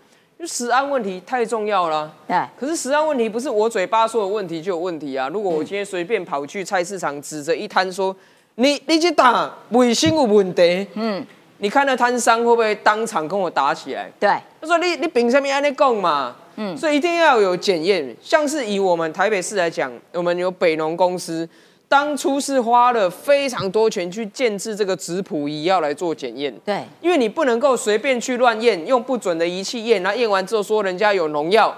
[0.48, 2.12] 食安问题太重要了。
[2.28, 5.30] 对，可是食安问题不是我嘴巴说有问题就有问题啊！
[5.30, 8.16] 如果我今天随便跑去菜市场指着一摊说，
[8.56, 11.26] 你你去打卫生有问题，嗯，
[11.58, 14.12] 你看那摊商会不会当场跟我打起来？
[14.20, 14.30] 对，
[14.62, 16.36] 他说你你凭什么安尼讲嘛？
[16.58, 18.16] 嗯，所以一定要有检验。
[18.22, 21.48] 像是以我们台北市来讲，我们有北农公司，
[21.96, 26.54] 当初是花了非常多钱去建制这个质谱仪，要来做检验。
[26.66, 31.74] 对，因为你不能够随便去乱验，用不准的仪器验，然后验完之后说人家有农药，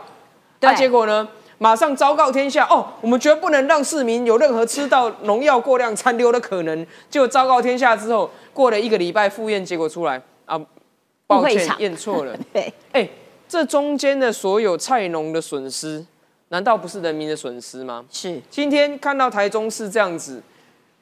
[0.60, 1.27] 对那结果呢，
[1.60, 6.84] 马上昭告天下哦，我们绝不能让市民有任何吃到农药过量残留的可能。
[7.12, 10.60] 结果昭告天下之后，过了一个礼拜复验结果出来啊，
[11.27, 12.36] 抱歉验错了。
[12.51, 13.08] 对，哎，
[13.47, 16.03] 这中间的所有菜农的损失，
[16.49, 18.05] 难道不是人民的损失吗？
[18.10, 20.41] 是，今天看到台中市这样子，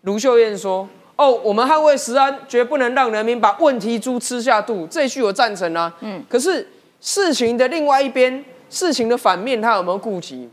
[0.01, 5.93] 卢秀燕说：“哦，我们捍卫食安，绝不能让人民把问题猪吃下肚。”这一句我赞成啊。
[6.01, 6.23] 嗯。
[6.27, 6.67] 可是
[6.99, 10.49] 事情的另外一边，事情的反面，他有没有顾及？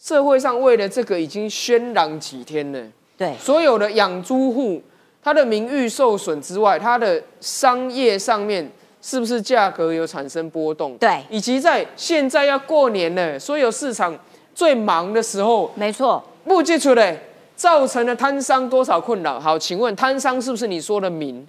[0.00, 2.80] 社会上为了这个已经喧嚷几天了，
[3.16, 4.82] 对，所有的养猪户，
[5.22, 8.70] 他的名誉受损之外，他的商业上面
[9.06, 10.96] 是不是价格有产生波动？
[10.96, 14.18] 对以及在现在要过年了，所有市场
[14.54, 17.14] 最忙的时候，没错，不接出来
[17.54, 19.38] 造成了摊商多少困扰？
[19.38, 21.46] 好，请问摊商是不是你说的民？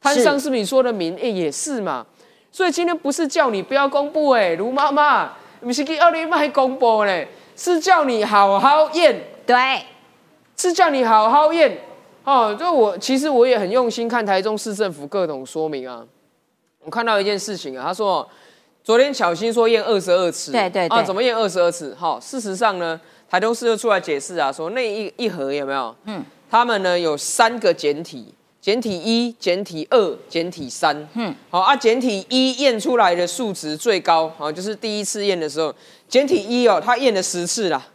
[0.00, 1.14] 摊商是不是你说的民？
[1.22, 2.04] 哎、也是嘛。
[2.50, 9.56] 所以今天不是叫你不要公布、哎，卢妈妈，不是叫你卖公布嘞，是叫你好好验，对，
[10.56, 11.78] 是叫你好好验。
[12.24, 16.04] 哦，就我其实我也很用心看台中市政府各种说明啊。
[16.84, 18.28] 我看到一件事情啊，他说
[18.82, 21.94] 昨天巧心说验二十二次，对对对啊，怎么验二十二次？
[21.98, 25.94] 好、事实上呢，台中市就出来解释啊，说那一一盒有没有？
[26.06, 31.08] 嗯，他们呢有三个简体，简体一、简体二、简体三。
[31.14, 35.72] 嗯，好啊，简体一验出来的数值最高，好、就是第一次验的时候，
[36.08, 37.86] 简体一哦，他验了十次啦。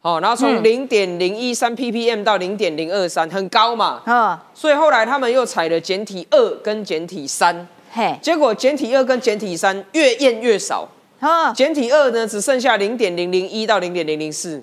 [0.00, 4.02] 好、然后从零点零一三 ppm 到零点零二三，很高嘛。
[4.04, 10.88] 嗯，所以后来他们又采了简体二跟简体三，嘿，结果简体二跟简体三越验越少，
[11.20, 14.60] 嗯，简体二呢只剩下零点零零一到零点零零四，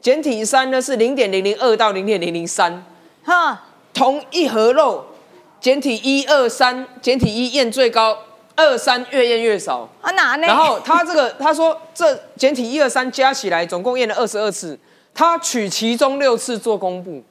[0.00, 2.84] 简体三呢是零点零零二到零点零零三，
[3.22, 5.06] 哈，同一盒肉，
[5.60, 8.18] 简体一二三，简体一验最高，
[8.56, 9.88] 二三越验越少。
[10.00, 10.48] 啊哪呢？
[10.48, 14.76] 然后他这个他说这简体一二三加起来总共验了二十二次，
[15.14, 17.22] 他取其中六次做公布。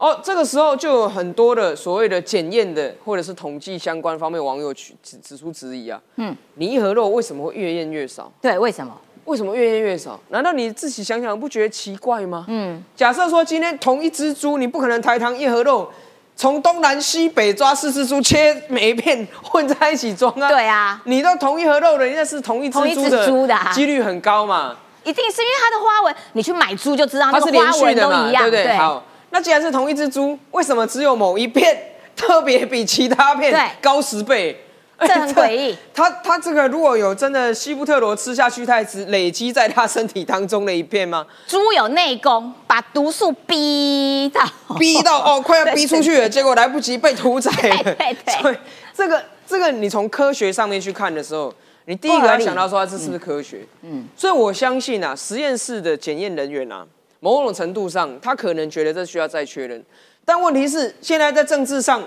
[0.00, 8.32] 哦，这个时候就有很多的所谓的检验的或者是统计相关方面网友指指指出质疑啊，嗯，你一盒肉为什么会越验越少？
[8.40, 8.98] 对，为什么？
[9.26, 10.18] 为什么越验越少？
[10.30, 12.46] 难道你自己想想不觉得奇怪吗？
[12.48, 15.92] 嗯，假设说今天同一只猪，你不可能台糖一盒肉
[16.34, 20.48] 从东南西北抓四只猪，切每一片混在一起装啊。
[20.48, 28.74] 对啊，你都同一盒肉的，人家是同一只猪的，猪的啊几率很高嘛，一定是因为它的花纹，你去买猪就知道，那它是连续的嘛，对不对？
[28.78, 31.76] 好，那既然是同一只猪，为什么只有某一片
[32.16, 34.64] 特别比其他片高十倍？
[34.98, 35.76] 这很 诡异。
[35.94, 41.26] 它它这个如果有真的西布特罗吃下去，它也只累积在它身体当中的一片吗？
[41.46, 44.42] 猪有内功，把毒素逼到
[44.78, 47.82] 逼到哦， 快要逼出去了，结果来不及被屠宰了。
[47.82, 48.56] 对对对 所以
[48.94, 51.50] 这个这个，你从科学上面去看的时候，
[51.86, 53.64] 你第一个要想到说这是不是科学？
[53.80, 56.84] 嗯，所以我相信啊，实验室的检验人员啊，
[57.20, 59.82] 某种程度上，他可能觉得这需要再确认。
[60.24, 62.02] 但问题是，现在在政治上，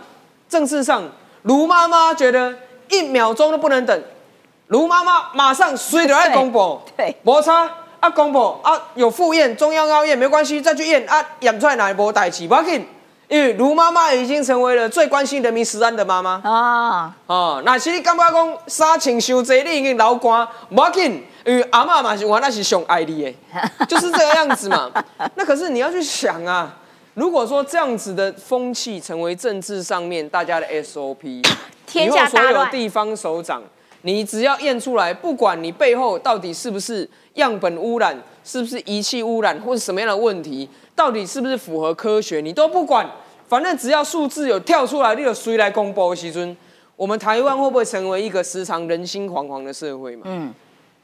[0.49, 1.03] 政治上，
[1.43, 2.53] 卢妈妈觉得
[2.89, 4.03] 一秒钟都不能等，
[4.67, 12.85] 卢妈妈马上随着来公布，对摩擦啊公布啊有复验，中央要验没关系，再去验啊验出来哪一波代志，不要紧，
[13.27, 16.41] 因为卢妈妈已经成为了最关心人民食安的妈妈。
[16.43, 23.33] 啊，哦，那是你感觉讲衫穿伤济，你已经流汗，不要紧，因为阿妈嘛是我那是熊爱你的，
[23.87, 24.91] 就是这个样子嘛。
[25.35, 26.77] 那可是你要去想啊，
[27.15, 31.43] 如果说这样子的风气成为政治上面大家的 SOP，
[31.85, 33.61] 天下所有地方首长，
[34.03, 43.09] 你只要验出来，不管你背后到底是不是样本污染，是不是仪器污染，或是什么样的问题，到底是不是符合科学，你都不管，
[43.47, 46.55] 反正只要数字有跳出来，你有谁来公布的时阵，
[46.95, 50.23] 我们台湾会不会成为一个时常人心惶惶的社会嘛？
[50.25, 50.53] 嗯，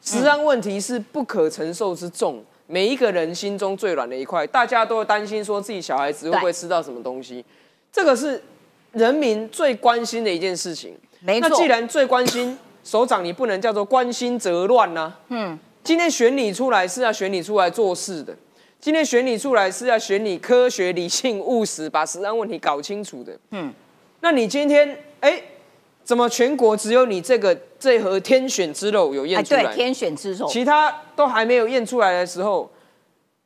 [0.02, 2.44] 食安问题是不可承受之重。
[2.72, 7.44] 每一个人心中最软的一块，大家都会担心说自己小孩子会不会吃到什么东西，
[7.92, 8.40] 这个是
[8.92, 10.96] 人民最关心的一件事情。
[11.22, 18.36] 没错那既然最关心，首长你不能叫做关心则乱呐、嗯，今天选你出来是要选你出来做事的，
[18.80, 23.36] 今天选你出来是要选你科学、理性、务实，把食安问题搞清楚的。
[23.50, 23.74] 嗯，
[24.22, 25.42] 那你今天哎，
[26.04, 29.64] 怎么全国只有你这个这盒天选之肉有验出来？
[29.64, 32.70] 对，天选之肉，其他都还没有验出来的时候，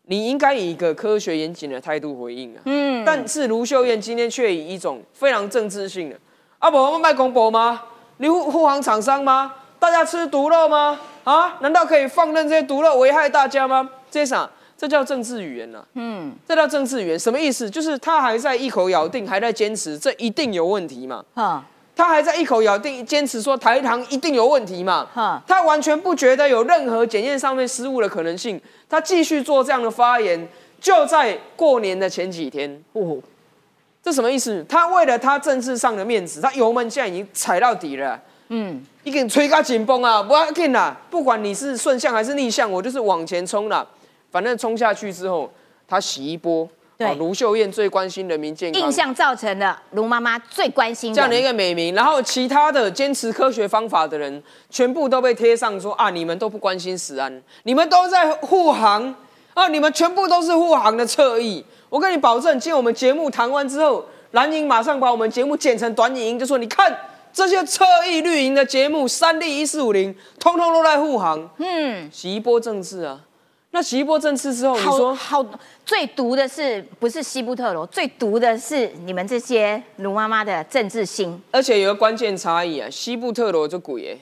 [0.07, 2.61] 你应该以一个科学严谨的态度回应啊。
[2.65, 6.19] 嗯，但是卢秀燕今天却以一种非常政治性的，
[6.59, 7.83] 啊，不，我们卖公博吗？
[8.17, 9.53] 你护护航厂商吗？
[9.79, 10.99] 大家吃毒肉吗？
[11.23, 13.89] 啊，难道可以放任这些毒肉危害大家吗？
[14.09, 14.49] 这啥？
[14.75, 17.69] 这叫政治语言呐，嗯，这叫政治语言，什么意思？
[17.69, 21.63] 就是他还在一口咬定，还在坚持，这一定有问题嘛，哈，
[21.95, 30.47] 他还在一口咬定，坚持说台糖一定有问题嘛，哈，他完全不觉得有任何检验上面失误的可能性，他继续做这样的发言，
[30.81, 33.17] 就在过年的前几天，哦，
[34.01, 34.65] 这什么意思？
[34.67, 43.87] 他为了他政治上的面子，他油门现在已经踩到底了，嗯，已经吹个紧绷啊，不要紧啦，不管你是顺向还是逆向，我就是往前冲了。
[44.31, 45.51] 反正冲下去之后，
[45.87, 46.67] 他洗一波。
[47.07, 51.93] 对，卢秀燕最关心人民健康，印象造成的卢妈妈最关心这样的一个美名。
[51.93, 59.13] 然后其他的坚持科学方法的人，全部都被贴上说啊，你们都不关心食安，你们都在护航
[59.53, 61.63] 啊，你们全部都是护航的侧翼。
[61.89, 66.95] 我跟你保证，今天我们节目谈完之后，蓝营马上把我们节目剪成短影音，就说你看
[67.31, 71.49] 这些侧翼绿营的节目，三立一四五零，通通都在护航。
[71.57, 73.19] 嗯，洗一波政治啊。
[73.75, 75.43] 那洗一波政次之后，你说好
[75.83, 77.83] 最毒的是不是西部特罗？
[77.87, 81.41] 最毒的是你们这些卢妈妈的政治心。
[81.49, 84.17] 而且有个关键差异啊，西部特罗就贵耶。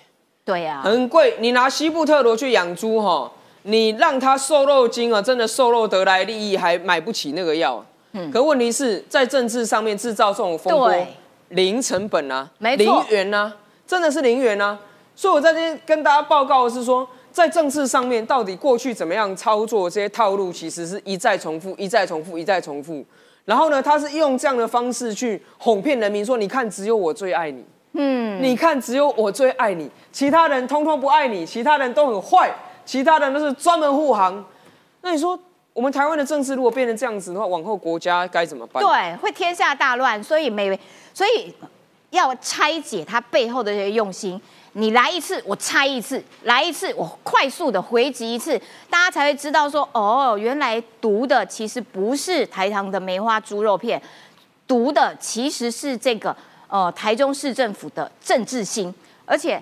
[0.46, 1.36] 对呀，很贵。
[1.40, 3.30] 你拿西部特罗去养猪哈，
[3.64, 7.86] 你让它瘦肉精啊，真的瘦肉得来利益，还买不起那个药。
[8.14, 8.32] 嗯。
[8.32, 10.96] 可问题是在政治上面制造这种风波，
[11.50, 13.54] 零成本啊，零元啊，
[13.86, 14.80] 真的是零元啊。
[15.14, 17.06] 所以我在这边跟大家报告的是说。
[17.32, 23.04] 在政治上面，到底过去怎么样操作这些套路，其实是一再重复、一再重复、一再重复。
[23.46, 32.54] 然后呢，他是用这样的方式去哄骗人民，说：“你看，只有我最爱你。”嗯，你看，只有我最爱你，其他人通通不爱你，其他人都很坏，
[32.86, 34.46] 其他人都是专门护航。
[35.02, 35.38] 那你说，
[35.74, 38.82] 我们台湾的政治如果变成这样子的话，往后国家该怎么办？
[38.82, 40.24] 对，会天下大乱。
[40.24, 40.80] 所以每，
[41.14, 41.54] 所以
[42.12, 44.40] 要拆解他背后的这些用心。
[44.74, 48.58] 你来一次，我拆一次；来一次，我快速的回击一次，
[48.90, 54.02] 大家才会知道说，哦，原来毒的其实不是台糖的梅花猪肉片，
[54.66, 56.36] 毒的其实是这个
[56.68, 58.94] 呃台中市政府的政治心，
[59.26, 59.62] 而且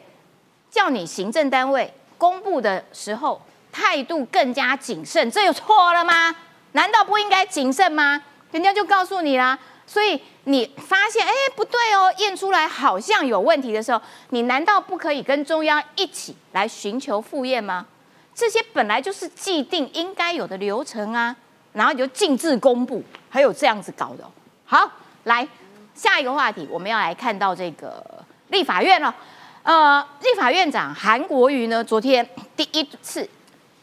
[0.70, 3.42] 叫你行政单位公布的时候
[3.72, 6.36] 态度更加谨慎，这有错了吗？
[6.74, 8.22] 难道不应该谨慎吗？
[8.52, 9.58] 人家就告诉你啦。
[9.88, 17.86] 所以你发现哎不对哦，验出来好像有问题的时候，你难道不可以跟中央一起来寻求复验吗？
[18.34, 21.36] 这些本来就是既定应该有的流程啊，
[21.74, 24.28] 然后你就径自公布，还有这样子搞的。
[24.66, 24.92] 好，
[25.26, 25.48] 来
[25.94, 28.04] 下一个话题，我们要来看到这个
[28.48, 29.14] 立法院了。
[29.62, 33.30] 呃，立法院长韩国瑜呢，昨天第一次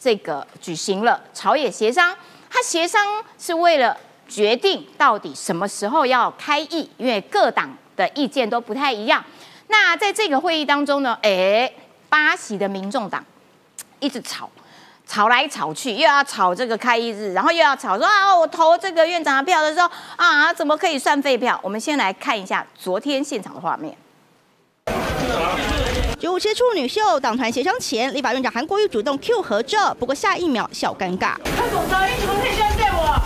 [0.00, 2.12] 这个举行了朝野协商，
[2.50, 3.96] 他协商是为了。
[4.28, 9.24] 决定到底什么时候要开议，因为各党的意见都不太一样。
[9.68, 11.70] 那在这个会议当中呢，哎，
[12.08, 13.24] 巴西的民众党
[13.98, 14.48] 一直吵，
[15.06, 21.58] 吵来吵去，又要吵这个开议日，然后又要吵说啊，我投这个院长的票的时候啊，怎么可以算废票？
[21.62, 23.96] 我们先来看一下昨天现场的画面。
[26.18, 31.50] 九五接触女秀党团协商前，立法院长韩国瑜主动 Q 合照，不过下一秒小尴尬这
[32.62, 33.20] 样对我？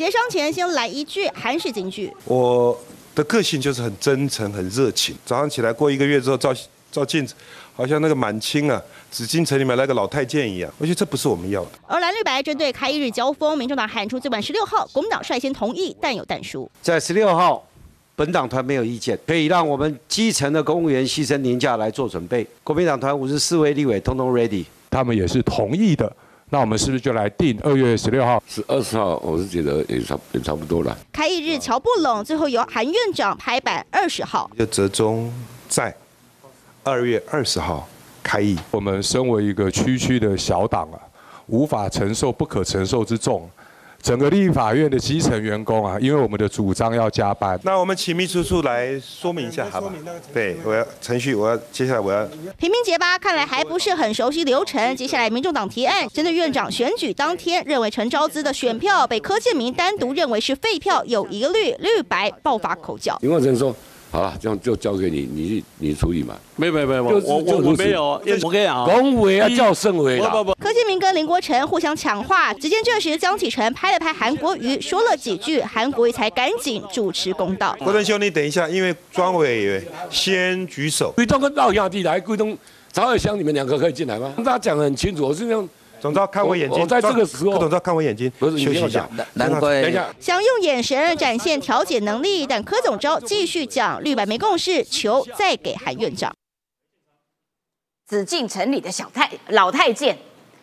[0.00, 2.10] 协商前先来一句韩式京剧。
[2.24, 2.74] 我
[3.14, 5.14] 的个性就是很真诚、很热情。
[5.26, 6.54] 早上起来过一个月之后照
[6.90, 7.34] 照镜子，
[7.74, 10.72] 好像那个满清啊紫禁城里面那个老太监一样。
[10.78, 11.72] 我觉得这不是我们要的。
[11.86, 16.70] 而蓝绿白针对开一日交锋，民众党喊出最晚十六号，国民党率先同意，但有但书。
[16.80, 17.62] 在十六号，
[18.16, 22.46] 本党团没有意见，可以让我们基层的公务员牺牲年假来做准备。
[22.64, 26.10] 国民党团五十四位立委通通 ready，他们也是同意的。
[26.52, 28.42] 那我们是不是就来定二月十六号？
[28.48, 30.98] 是二十号，我是觉得也差也差不多了。
[31.12, 34.50] 开议日瞧不拢，最后由韩院长拍板二十号。
[34.58, 35.32] 就折中
[35.68, 35.94] 在
[36.82, 37.88] 二月二十号
[38.20, 38.58] 开议。
[38.72, 40.98] 我们身为一个区区的小党啊，
[41.46, 43.48] 无法承受不可承受之重。
[44.02, 49.92] 整个立法院的基层员工啊，因为我们的主张要加班，那我们请秘书处来说明一下，好吧？
[50.32, 54.96] 对，我要程序，我要接下来我要平民结巴，看来还不是很熟悉流程。
[54.96, 63.18] 接下来，民众党提案，针对院长选举当天认为陈昭资的选票被柯建明单独认为是废票，有疑虑，绿白爆发口角。
[63.20, 63.74] 林冠成说，
[64.10, 66.34] 好了，这样就交给你，你你处理嘛。
[66.56, 70.28] 没有没有没有，我我我没有，我跟你讲啊，恭维要叫圣维啦。
[70.30, 77.76] 不不不，柯建明跟林国成互相抢话，只见这时江启臣拍了拍韩国瑜，说了几句，韩国瑜才赶紧主持公道。
[77.78, 81.12] 国珍兄，你等一下，因为庄委员先举手。
[81.14, 82.58] 贵东跟绕亚地来，贵东
[82.92, 84.34] 曹尔香，你们两个可以进来吗？
[84.38, 85.68] 大家讲得很清楚，我是这样。
[86.00, 89.08] 总召看我眼睛，我我在这个时候柯总召看我眼睛，不是你休息一下。
[89.34, 96.32] 难等一下，想用眼神展现调解能力，但柯总召继续讲绿白没共识，求再给韩院长。
[98.06, 100.18] 紫禁城里的小太老太监，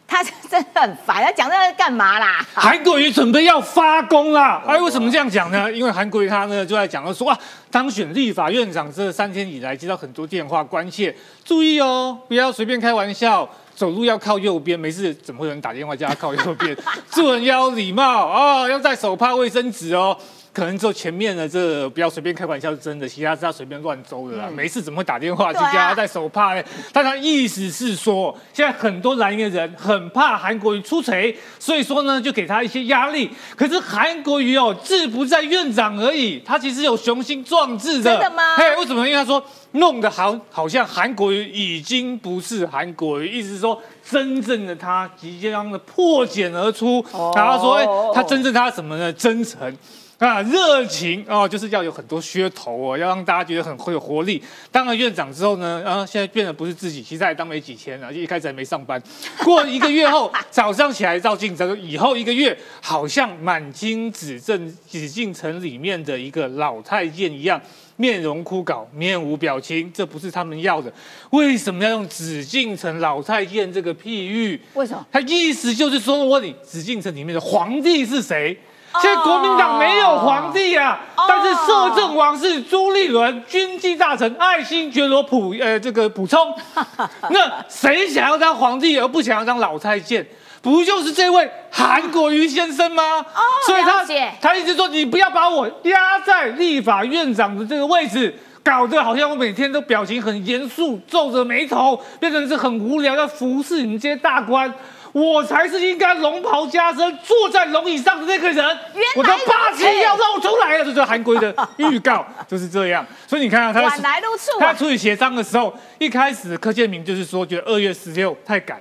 [0.05, 2.45] 他真的很烦，他讲这个干嘛啦？
[2.53, 4.61] 韩国瑜准备要发功啦！
[4.67, 5.71] 哎，为什么这样讲呢？
[5.71, 7.39] 因为韩国瑜他呢就在讲了说啊，
[7.71, 11.15] 当选立法院长这三天以来接到很多电话关切，
[11.45, 13.47] 注意哦，不要随便开玩笑。
[13.77, 16.75] 走路要靠右边，没事怎么会有人打电话叫他靠右边？
[17.11, 20.17] 做人要礼貌啊，要带手帕、卫生纸哦。
[20.57, 24.49] 可能只有前面的这不要随便开玩笑是真的，其他是他随便乱诌的啦。
[24.51, 26.63] 没事怎么会打电话去叫他带手帕呢？
[26.91, 33.29] 但他意思是说，现在很多蓝营人很怕韩国瑜出锤，所以说呢就给他一些压力。
[33.55, 38.09] 可是韩国瑜哦，志不在院长而已，他其实有雄心壮志的。
[38.09, 38.55] 真的吗？
[38.57, 39.07] 嘿，为什么？
[39.07, 39.43] 因为他说
[39.73, 43.79] 弄得好，好像韩国瑜已经不是韩国瑜，意思是说
[44.09, 47.05] 真正的他即将的破茧而出。
[47.35, 47.85] 然后说，哎，
[48.15, 49.13] 他真正他什么呢？
[49.13, 49.71] 真诚。
[50.17, 54.41] 啊，热情哦，就是要有很多噱头哦，要让大家觉得很会有活力。
[54.71, 58.99] 当了院长之后呢，啊，现在变得不是自己，其实还当没几天了，一开始还没上班。
[59.43, 67.61] 过一个月后， 早上起来照镜子，以后一个月好像满清紫禁紫禁城里面的一个老太监一样，
[67.97, 70.91] 面容枯槁，面无表情，这不是他们要的。
[71.29, 74.59] 为什么要用紫禁城老太监这个譬喻？
[74.73, 75.05] 为什么？
[75.11, 78.57] 他意思就是说，我问你，紫禁城里面的皇帝是谁？
[79.01, 86.53] 现在国民党没有皇帝啊，但是摄政王是朱立伦，军机大臣爱新觉罗普呃这个补充。
[87.29, 90.25] 那谁想要当皇帝而不想要当老太监？
[90.61, 93.03] 不就是这位韩国瑜先生吗？
[93.19, 94.05] 哦，所以他
[94.41, 98.33] 他一直说你不要把我压在立法院长的这个位置。
[98.63, 104.69] 搞得好像我每天都表情很严肃，皱着眉头，变成是很无聊，要服侍你们这些大官。
[105.17, 108.77] 我才是应该龙袍加身坐在龙椅上的那个人，
[109.15, 113.03] 我的霸气要露出来了，这就是韩国的预告， 就是这样。
[113.25, 118.79] 所以你看啊，他在晚来路处他处理协商的时候，一开始柯建明就是说，觉得二月十六太赶，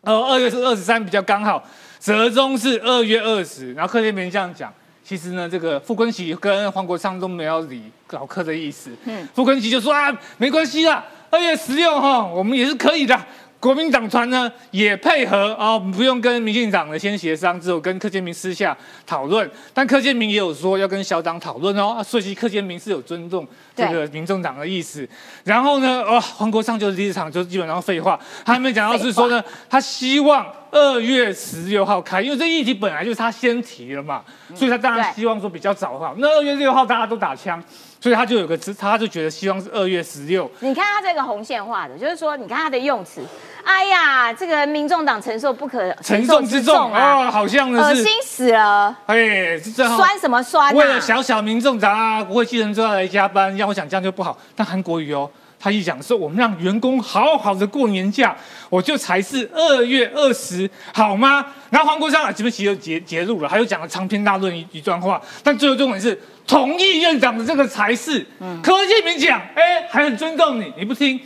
[0.00, 1.62] 呃，二月是二十三比较刚好，
[2.00, 3.72] 折中是二月二十。
[3.74, 4.72] 然后柯建明这样讲，
[5.04, 8.90] 其实呢，这个傅昆萁跟黄国昌都没有理老柯的意思。
[9.04, 13.16] 嗯，傅昆萁就说啊，没关系啦，二月十六哈，我们也是可以的。
[13.62, 19.48] 国民党团呢也配合啊，不用跟民进党的先协商，只有跟柯建明私下讨论。
[19.72, 23.46] 但柯建明也有说要跟小党讨论哦，所以柯建明是有尊重
[23.76, 25.08] 这个民众党的意思。
[25.44, 29.40] 然后呢，哦，黄国昌就是第一场就基本上废话，他还没讲到是说呢，
[29.70, 34.24] 他希望二月十六号开，因为这议题本来就是他先提了嘛，
[34.56, 36.16] 所以他当然希望说比较早好。
[36.18, 37.62] 那二月六号大家都打枪。
[38.02, 40.50] 所以他就有个他就觉得希望是二月十六。
[40.58, 43.22] 你看他这个红线画的，就是说，你看他的用词，
[43.62, 48.98] 哎呀，这个民众党承受不可承受之重啊，好像是恶心死了。
[49.06, 50.74] 哎，这酸什么酸？
[50.74, 54.36] 为了小小民众党啊，不会继承之后来加班，让我想这样就不好。
[54.56, 55.30] 但韩国瑜哦，
[55.62, 58.36] 他一讲说我们让员工好好的过年假，
[58.68, 61.46] 我就才是二月二十，好吗？
[61.70, 66.20] 然后黄国昌啊，这边其实截截录了，他又讲了长篇大论一一段话，但最后重点是。
[66.44, 68.26] 同意院长的这个才是，
[68.64, 71.18] 柯建明讲，哎，还很尊重你，你不听。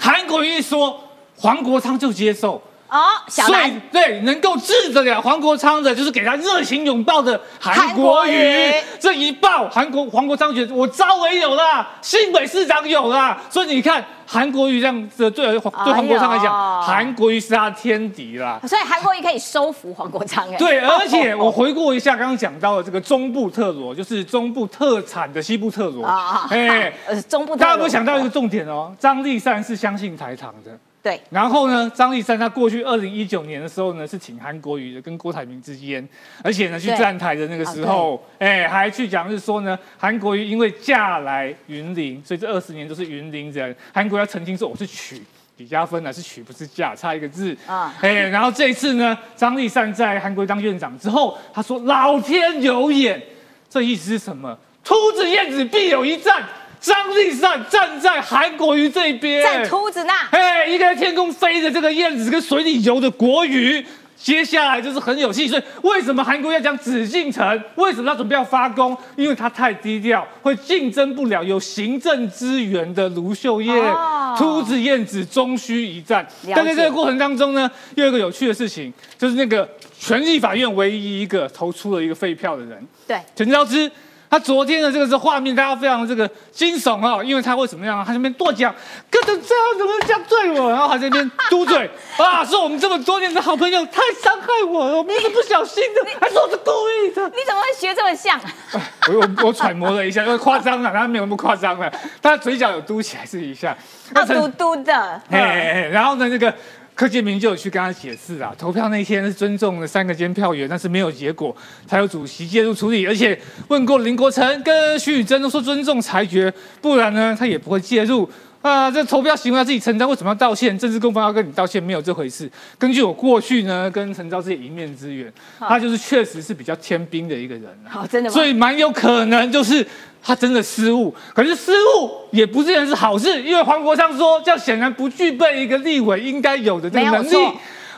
[0.00, 1.00] 韩国瑜说，
[1.36, 2.60] 黄国昌就接受。
[2.88, 8.72] 哦，所以对能够治得了黄国昌的，就是给他热情拥抱的韩国瑜。
[9.00, 18.60] 这一抱，韩国黄国昌觉得我招委有啦，新北市长有啦，所以你看韩国瑜这样子对对黄国昌来讲，韩国瑜是他天敌啦。
[18.68, 20.56] 所以韩国瑜可以收服黄国昌哎。
[20.56, 26.04] 对，而且我回顾一下刚刚讲到的这个中部特罗，就是中部特产的西部特罗。
[26.04, 26.92] 啊哎，
[27.28, 27.56] 中部。
[27.56, 28.94] 大家有没有想到一个重点哦？
[29.00, 30.70] 张立善是相信台糖的。
[31.04, 36.08] 对，然后呢，张立山他过去二零一九年的时候呢，是请韩国瑜的，跟郭台铭之间，
[36.42, 43.76] 而且呢，去站台的那个时候，哎，还去讲是说呢，韩国瑜因为嫁来云林，所以这二十年都是云林人。
[43.92, 45.22] 韩国要澄清说我是娶，
[45.58, 47.94] 李嘉芬呢是娶，不是嫁，差一个字啊。
[48.00, 53.22] 哎，然后这一次呢，张立善在韩国当院长之后，他说老天有眼，
[53.68, 54.58] 这意思是什么？
[54.82, 56.42] 秃子燕子必有一战。
[56.84, 63.82] 张立善站在韩国瑜这边，在秃子那，哎，一个在天空飞的这个燕子，跟水里游的国瑜，
[64.18, 67.42] 接下来就是很有戏，所以为什么韩国要讲紫禁城？
[67.76, 68.94] 为什么他准备要发功？
[69.16, 76.26] 因为他太低调，会竞争不了有行政资源的卢秀燕、哦秃子燕子，终须一战。
[76.54, 79.66] 但在这个过程当中呢，又有一个有趣的事情，就是那个
[79.98, 83.90] 权力法院唯一一个投出了一个废票的人，对，陈昭之。
[84.30, 88.04] 他昨天的这个是画面，大家非常这个惊悚哦，因为他会怎么样啊？
[88.06, 88.74] 他这边跺脚，
[89.10, 90.70] 哥怎么这样，怎么这样对我？
[90.70, 97.22] 然后他这边嘟嘴 啊，说我们这么多年的好朋友太伤害我了，我们是不小心的，还说我是故意的。
[97.28, 98.40] 你怎么会学这么像？
[99.08, 103.76] 我我我揣摩了一下，因为夸张了，他没有那么夸张了，他嘴角有嘟起来是一下。
[104.14, 105.20] 啊，嘟嘟的。
[105.30, 106.52] 嘿嘿嘿然后呢，那个
[106.94, 111.54] 柯建明就有去跟他解释啊，投票那天是尊重了三个监票员，但是没有结果，
[111.86, 113.38] 才有主席介入处理，而且
[113.68, 118.28] 问过林国成跟徐宇珍都说尊重裁决，不然呢他也不会介入。
[118.64, 120.76] 啊，这投票行为要自己承担，为什么要道歉？
[120.78, 122.50] 政治公方要跟你道歉，没有这回事。
[122.78, 127.86] 根据我过去呢跟陈昭之一面之缘，他就是确实是比较天兵的一个人啊。
[127.90, 128.32] 好，真的吗？
[128.32, 129.86] 所以蛮有可能就是
[130.22, 137.36] 他真的失误，可是失误也不见得是好事，因为黄国昌说这样显然不具备一个立委应该有的这个能力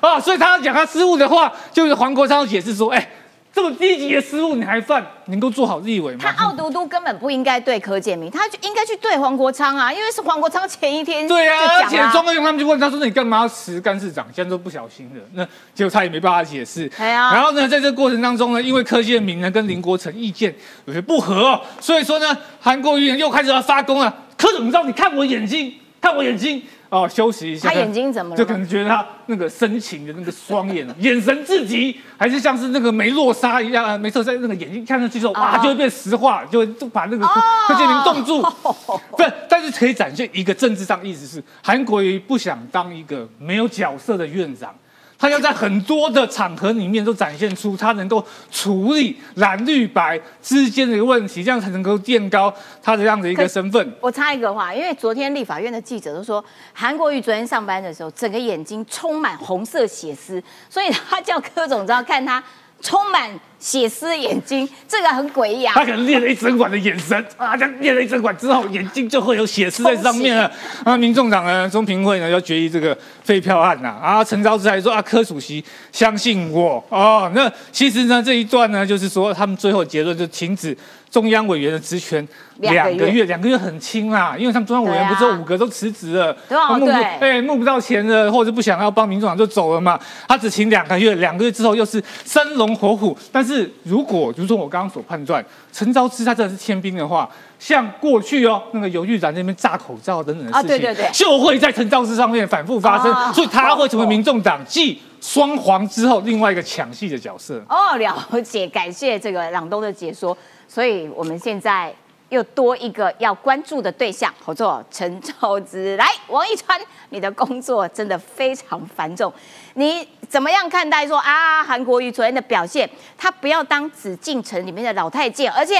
[0.01, 3.09] 啊，所以他要讲他失误的话，就是黄国昌解释说，哎，
[3.57, 6.19] 这么低级的失误你还犯，能够做好立委吗？
[6.23, 14.27] 他傲嘟嘟根本不应该对柯建明，他就应该去对黄国昌啊，因为是黄国昌前一天对啊，就而且讲庄文勇他们就问他说：“那你干嘛要辞干事长？
[14.31, 15.43] 现在都不小心的。”那
[15.75, 16.87] 结果他也没办法解释。
[16.99, 20.55] 然后呢，在这个过程当中呢，因为柯建明呢跟林国成意见
[20.85, 24.15] 有些不合、哦，所以说呢，韩国瑜又开始要发功了。
[24.37, 25.73] 柯总召，你看我眼睛，
[26.07, 26.63] 看我眼睛。
[26.89, 27.69] 哦，休息一下。
[27.69, 38.41] 他眼睛怎么了就可能觉得他那个深情的那个双眼， 眼神至极，还是像是那个梅洛莎一样，啊没错，在那个眼睛看上去之后，哇，哦就会变石化，就会就把那个柯柯建明冻住。
[39.11, 44.73] 不是，但是可以展现一个政治上意思是，韩国瑜不想当一个没有角色的院长。
[45.19, 52.53] 他要在很多的场合里面都展现出他能够处理蓝绿白之间的一个问题，这样才能够垫高
[52.83, 53.95] 他的这样的一个身份。
[54.01, 62.43] 我插一个话，因为昨天立法院的记者都说，韩国瑜昨天上班的时候，整个眼睛充满红色血丝，所以他叫柯总知道看他
[62.83, 65.73] 充满血丝眼睛，这个很诡异啊。
[65.75, 70.51] 他可能练了一整晚的眼神啊，这样练了一整晚之后，眼睛就会有血丝在上面了。
[70.85, 74.23] 啊，民众党呢，中评会呢要决议这个废票案呐、啊。
[74.23, 77.31] 陈昭之还说啊，柯主席相信我哦。
[77.35, 80.77] 那其实呢这一段呢，就是说他们最后结论就停止
[81.11, 82.27] 中央委员的职权
[82.59, 89.99] 两个月两个月很轻啦，因为他们中央委员不是有五个都辞职了，对啊募不对哎募不到钱了，或者不想要帮民众党就走了嘛。
[90.29, 93.17] 他只请两个月，两个月之后又是生龙活虎。
[93.33, 107.63] 但是如果如同我刚刚所判断，陈昭之他真的是天兵的话，像过去哦那个犹豫展那边炸口罩等等的事情，啊对对对就会在陈昭之上面反复发生，哦所以他会成为民众党继双黄之后另外一个抢戏的角色。
[107.69, 110.37] 哦，了解，感谢这个朗东的解说。
[110.69, 111.95] 所以我们现在
[112.29, 115.97] 又多一个要关注的对象，合作陈昭之。
[115.97, 116.79] 来，王一川，
[117.11, 119.33] 你的工作真的非常繁重，
[119.75, 125.75] 你怎么样看待说啊，韩国瑜昨天的表现，他不要当紫禁城里面的老太监，而且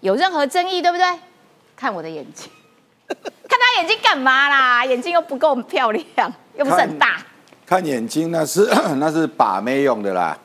[0.00, 1.04] 有任何争议，对不对？
[1.76, 2.48] 看我的眼睛，
[3.08, 4.84] 看他眼睛干嘛啦？
[4.84, 7.18] 眼睛又不够漂亮，又不是很大。
[7.66, 10.36] 看眼睛那是 那是把妹用的啦，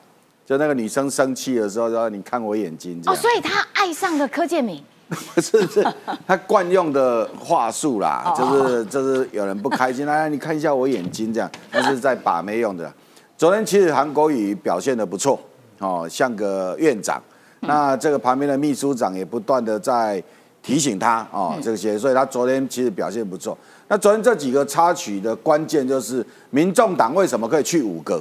[0.46, 4.84] 就那个女生生气的时候说你看我眼睛哦，所以他爱上了柯建明。
[5.10, 5.88] 不 是是
[6.28, 12.94] 他惯用的话术啦，哦就是就是有人不开心，来你看一下我眼睛这样，那是在把妹用的。
[13.38, 15.40] 昨天其实韩国瑜表现的不错
[15.78, 17.22] 哦，像个院长，
[17.60, 20.22] 那这个旁边的秘书长也不断的在
[20.64, 23.56] 提醒他哦这些，所以他昨天其实表现不错。
[23.90, 28.20] 那昨天这几个插曲的关键就是，民众党为什么可以去五个？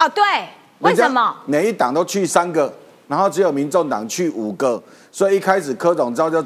[0.00, 0.24] 哦，对，
[0.80, 1.36] 为什么？？
[1.46, 2.74] 每一党都去三个，
[3.06, 4.82] 然后只有民众党去五个，
[5.12, 6.44] 所以一开始柯总召就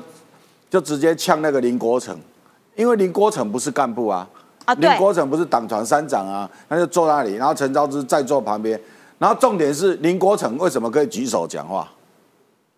[0.69, 2.15] 就直接呛那个林国成，
[2.77, 4.29] 因为林国成不是干部啊，
[4.67, 8.79] 啊对林国成不是党团三长啊，他就坐那里，然后陈昭之在坐旁边，
[9.19, 11.89] 然后重点是林国成为什么可以举手讲话？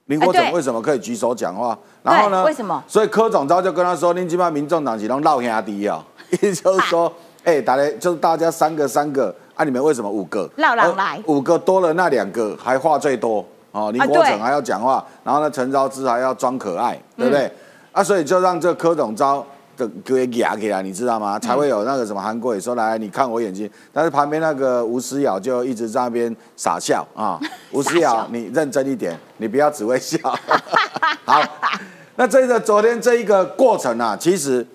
[0.06, 1.78] 林国成为什么可以举手讲话？
[2.02, 2.42] 然后呢？
[2.44, 2.82] 为什么？
[2.86, 7.12] 所以柯总召就跟他说：“您基本上民众党是拢闹兄弟 啊，意思就是说，
[7.44, 10.48] 哎、大家就是大家三个三个啊，你们为什么五个？
[10.56, 17.46] 绕人来呃五个多了那两个还话最多哦，林国成还要讲话，然后呢，陈昭之还要装可爱，对不对？
[17.46, 17.52] 嗯
[17.92, 19.44] 啊，所以就让这柯总召
[19.78, 21.38] 的给压起来，你知道嗯吗？
[21.38, 27.40] 才会有那个什么韩国也说来，你看我眼睛，但是旁边那个吴思瑶就一直在那边傻笑啊，
[27.72, 30.18] 吴思瑶，你认真一点，你不要只会笑。
[31.24, 31.40] 好，
[32.16, 34.66] 那这个昨天这一个过程啊，其实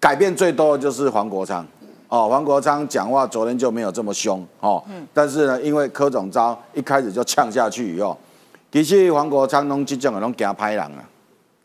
[0.00, 1.66] 改变最多的就是黄国昌。
[2.08, 4.82] 哦，黄国昌讲话昨天就没有这么凶哦。
[5.12, 8.16] 但是呢，因为柯总招一开始就呛下去以后，
[8.72, 11.04] 其实黄国昌拢这种的拢惊拍人啊，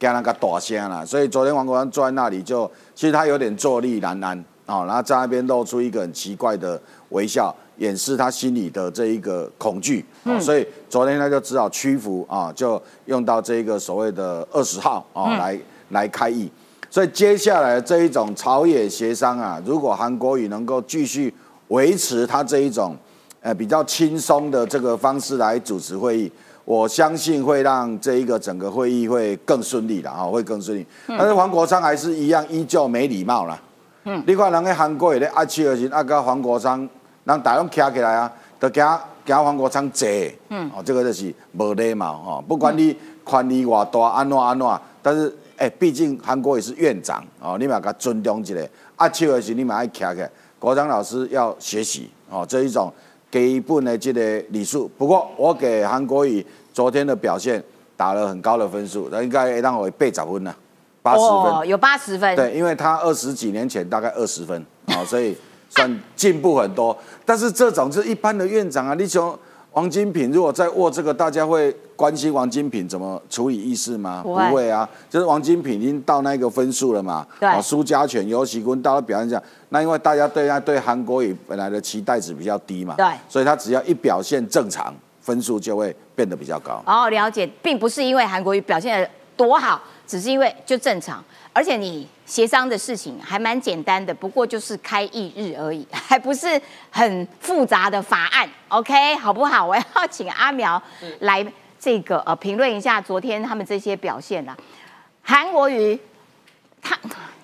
[0.04, 1.06] 惊那个大声啦。
[1.06, 6.80] 所以昨天王国安坐在那里就，其实他有点坐立难安哦，然后在那边露出一个很奇怪的
[7.10, 10.06] 微笑，掩饰他心里的这一个恐惧。
[10.26, 15.58] 哦，所以昨天他就只好屈服啊，就用到这一个所谓的二十号啊来
[15.90, 16.52] 来开议。
[16.90, 21.34] 所以接下来这一种朝野协商啊，如果韩国瑜能够继续
[21.70, 22.96] 维持他这一种
[23.42, 26.32] 呃比较轻松的这个方式来主持会议，
[26.66, 30.86] 我相信会让这一个整个会议会更顺利的啊，会更顺利。
[31.08, 33.60] 但是黄国昌还是一样依旧没礼貌啦。
[34.06, 36.88] 嗯，你看人家韩国也咧阿七二时，阿个黄国昌，
[37.24, 38.86] 人大拢徛起来啊，都惊
[39.26, 40.08] 惊黄国昌坐。
[40.50, 42.96] 嗯，哦，这个就是无礼貌哦，不管你
[43.26, 44.68] 权力偌大，安怎安怎，
[45.02, 45.36] 但是。
[45.56, 48.56] 哎，毕竟韩国也是院长哦，你嘛给他尊重一下。
[48.96, 50.30] 阿秋的时，你嘛爱徛起来。
[50.58, 52.92] 国昌老师要学习哦，这一种
[53.40, 54.90] 基本的这个礼数。
[54.98, 57.64] 不过我给韩国瑜昨天的表现
[57.96, 60.56] 打了很高的分数，那应该让我背早分了，
[61.02, 62.36] 八十分，有八十分。
[62.36, 65.36] 对，因为他二十几年前大概二十分，哦，所以
[65.70, 66.98] 算进步很多。
[67.26, 69.38] 但是这种是一般的院长啊，你说。
[69.74, 74.20] 王金平如果在握这个，大家会关心王金平怎么处理议事吗？
[74.24, 77.26] 不会啊，就是王金平已经到那个分数了嘛。
[77.40, 82.96] 对，苏家权、尤其坤到了表现这样，那因为大家对他对韩国瑜本来的期待值比较低嘛。
[82.98, 86.84] 对，所以他只要一表现正常，分数就会变得比较高。
[86.86, 91.24] 哦，了解，并不是因为韩国瑜表现的多好，只是因为就正常。
[91.54, 98.50] 而且你协商的事情还蛮简单的，不过就是开议日而已， 还不是很复杂的法案。
[98.68, 99.66] OK，好不好？
[99.66, 100.82] 我要请阿苗
[101.20, 101.46] 来
[101.84, 104.56] 这个呃评论一下昨天他们这些表现啦。
[105.22, 106.00] 韩国瑜
[106.82, 106.98] 他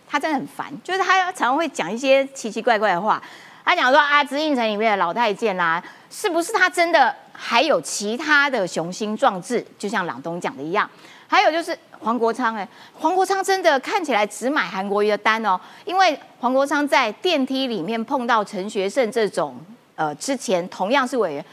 [0.07, 3.21] 他真的很烦，就是他常常会讲一些奇奇怪怪的话。
[3.65, 9.63] 他讲说啊，紫禁城里面的老太监啦，是不是他真的还有其他的雄心壮志？
[9.77, 10.89] 就像朗东讲的一样。
[11.27, 19.55] 还有就是黄国昌，哎，黄国昌真的看起来只买韩国瑜的单哦，因为黄国昌在电梯里面碰到陈学圣这种，
[19.95, 21.45] 呃，之前同样是委员，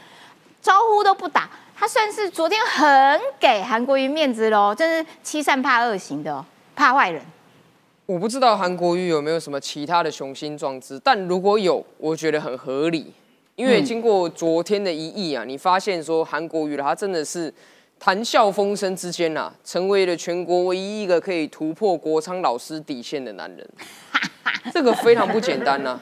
[0.59, 1.47] 招呼都不打，
[1.79, 6.43] 他算是昨天很给韩国瑜面子喽，真是欺善怕恶型的，
[6.75, 7.21] 怕坏人。
[8.07, 13.13] 我不知道韩国瑜有没有什么其他的雄心壮志，但如果有，我觉得很合理，
[13.55, 17.53] 因为经过昨天的一役啊，你发现说韩国瑜他真的是。
[17.99, 23.67] 谈笑风生之间呐，成为了全国唯一一个可以突破国昌老师底线的男人，
[24.71, 25.99] 这个非常不简单呐。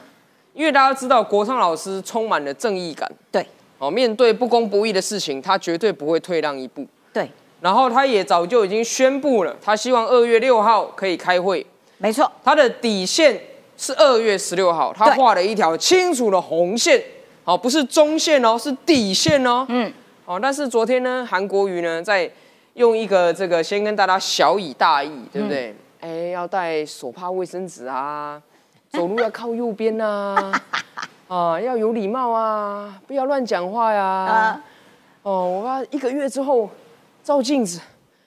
[0.52, 3.46] 因为大家知道国昌老师充满了正义感，对，
[3.78, 7.30] 哦，面对不公不义的事情，他绝对不会退让一步，对。
[7.60, 11.64] 然后他也早就已经宣布了，他希望二月六号可以开会，
[11.98, 13.40] 没错，他的底线
[13.76, 17.02] 是二月十六号，他画了一条清楚的红线，
[17.44, 19.92] 哦，不是中线哦，是底线哦，嗯。
[20.26, 22.28] 哦，但是昨天呢，韩国瑜呢，在
[22.74, 25.74] 用一个这个先跟大家小以大义，对不对？
[26.00, 28.42] 哎，要带手帕、卫生纸啊，
[28.90, 30.52] 走路要靠右边呐，
[31.28, 34.60] 啊，要有礼貌啊，不要乱讲话呀。
[35.22, 36.68] 哦，我怕一个月之后
[37.24, 37.80] 照镜子，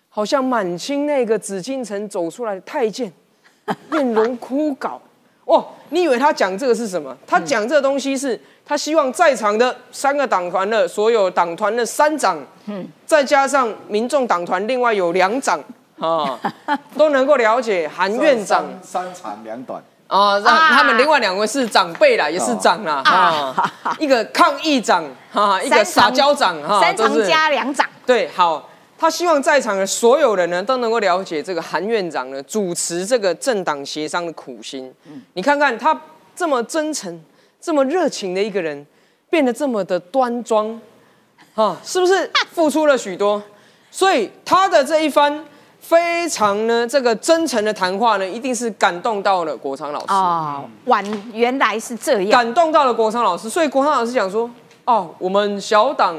[0.09, 3.11] 好像满清那个紫禁城走出来的太监，
[3.89, 4.99] 面容枯槁。
[5.45, 7.15] 哦，你以为他讲这个是什么？
[7.25, 8.39] 他讲这个东西是。
[8.65, 12.37] 他希望在场的三个党团的所有党团的三长，
[12.67, 15.59] 嗯，再加上民众党团另外有两长
[15.97, 16.39] 啊，
[16.95, 27.87] 都能够了解韩院长三长两短啊，让他们另外两位是长辈啦，也是长啦啊， 一个抗议长哈，一个撒娇长哈，三长加两长。
[28.05, 34.93] 对，好，他希望在场的所有人呢都能够了解这个韩院长呢主持这个政党协商的苦心。
[35.05, 35.97] 嗯，你看看他
[36.35, 37.23] 这么真诚。
[37.61, 38.87] 这么热情的一个人，
[39.29, 40.79] 变得这么的端庄，
[41.55, 43.43] 啊，是不是付出了许多？
[43.91, 45.43] 所以他的这一番
[45.89, 50.63] 非常呢，这个真诚的谈话呢，一定是感动到了国昌老师啊。
[50.85, 53.49] 晚原来是这样，感动到了国昌老师。
[53.49, 54.47] 所以国昌老师讲说
[54.85, 56.15] ：“哦，我们小党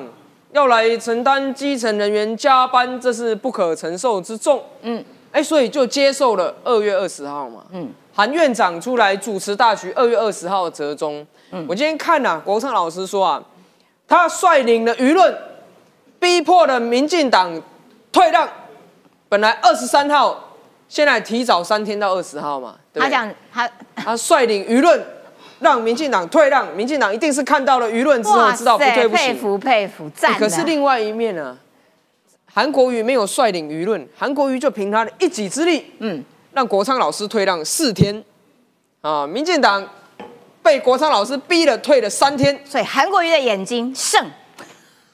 [0.50, 7.62] 要来承担基层人员加班，这是不可承受之重。”嗯，哎，所以就接受了二月二十号嘛。
[7.70, 7.88] 嗯。
[8.12, 11.24] 韩院长出来主持大局，二月二十号折中。
[11.52, 13.40] 嗯，我今天看了国昌老师说啊，
[14.08, 15.32] 他率领了舆论，
[16.18, 17.62] 逼迫了民进党
[18.10, 18.48] 退让。
[19.30, 20.56] 本来二十三号，
[20.88, 22.74] 现在提早三天到二十号嘛。
[22.92, 25.00] 他讲他他率领舆论，
[25.60, 26.76] 让民进党退让。
[26.76, 29.28] 民进党一定是看到了舆论之后，知道不对不起。
[29.28, 30.34] 佩服佩服，赞。
[30.34, 31.56] 可是另外一面呢，
[32.52, 36.24] 韩国瑜没有率领舆论，韩国瑜就凭他的一己之力，嗯。
[36.52, 38.24] 让国昌老师退让四天，
[39.02, 39.88] 啊，民进党
[40.60, 42.60] 被被国昌老师逼了退了三天。
[42.64, 44.24] 所以韩国瑜的眼睛胜，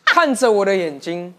[0.04, 1.34] 看着我的眼睛，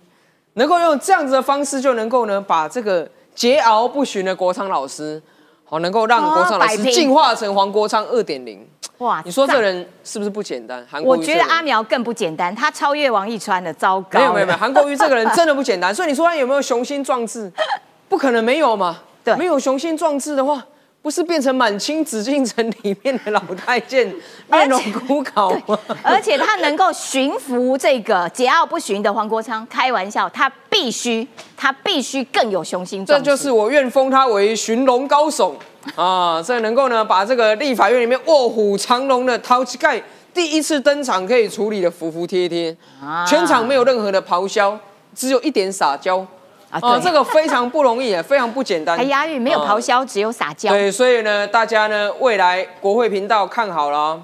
[0.57, 5.21] 能够用这样子的方式就能够呢把这个桀骜不驯的国昌老师，
[5.63, 8.67] 好能够让国昌老师进化成黄国昌二点零。
[8.97, 9.21] 哇！
[9.23, 10.83] 你说这，人是不是不简单？
[10.89, 14.19] 韩国我觉得阿苗更不简单，他超越王一川的，糟糕了。
[14.19, 15.93] 没有没有没有，韩国瑜这个人真的不简单。
[15.93, 17.51] 所以你说他有没有雄心壮志？
[18.09, 18.99] 不可能没有嘛。
[19.23, 20.65] 对没有雄心壮志的话，
[21.01, 24.13] 不是变成满清紫禁城里面的老太监，
[24.51, 25.79] 面容枯槁吗？
[26.03, 31.25] 而且他能够驯服这个桀骜不驯的黄国昌，开玩笑，他必须
[31.55, 33.17] 他必须更有雄心这。
[33.21, 35.55] 就是我愿封他为寻龙高手
[35.95, 36.43] 啊！
[36.45, 40.01] 这能够呢把这个立法院里面卧虎藏龙的淘气盖
[40.33, 44.77] 第一次登场可以处理的服服帖帖，啊全场没有任何的咆哮，
[45.15, 46.25] 只有一点撒娇
[46.69, 46.93] 啊啊！
[46.93, 48.97] 对这个非常不容易，也非常不简单。
[48.97, 50.71] 还押韵，没有啊咆哮，只有撒娇。
[50.71, 54.23] 对，所以呢，大家呢未来国会频道看好了哦，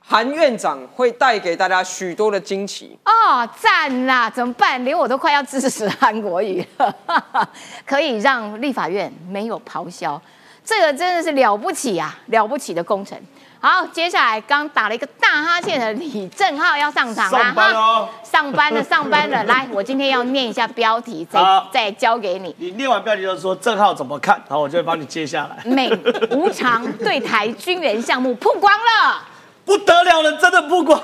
[0.00, 2.98] 韩院长会带给大家许多的惊奇。
[3.04, 4.30] 哦，赞啦！
[4.30, 4.84] 怎么办？
[4.84, 6.94] 连我都快要支持韩国语了，
[7.86, 10.20] 可以让立法院没有咆哮，
[10.64, 13.18] 这个真的是了不起啊，了不起的工程。
[13.62, 19.44] 好，接下来刚打了一个大哈欠的李正浩要上场啦，上班哦哈上班了，上班了。
[19.44, 21.40] 来，我今天要念一下标题，再
[21.70, 22.56] 再交给你。
[22.58, 25.62] 你念完标题就是说正浩怎么看，然后我就会帮你接下来。
[25.70, 25.90] 美
[26.30, 29.22] 无偿对台军援项目曝光了，
[29.66, 30.98] 不得了了，真的曝光。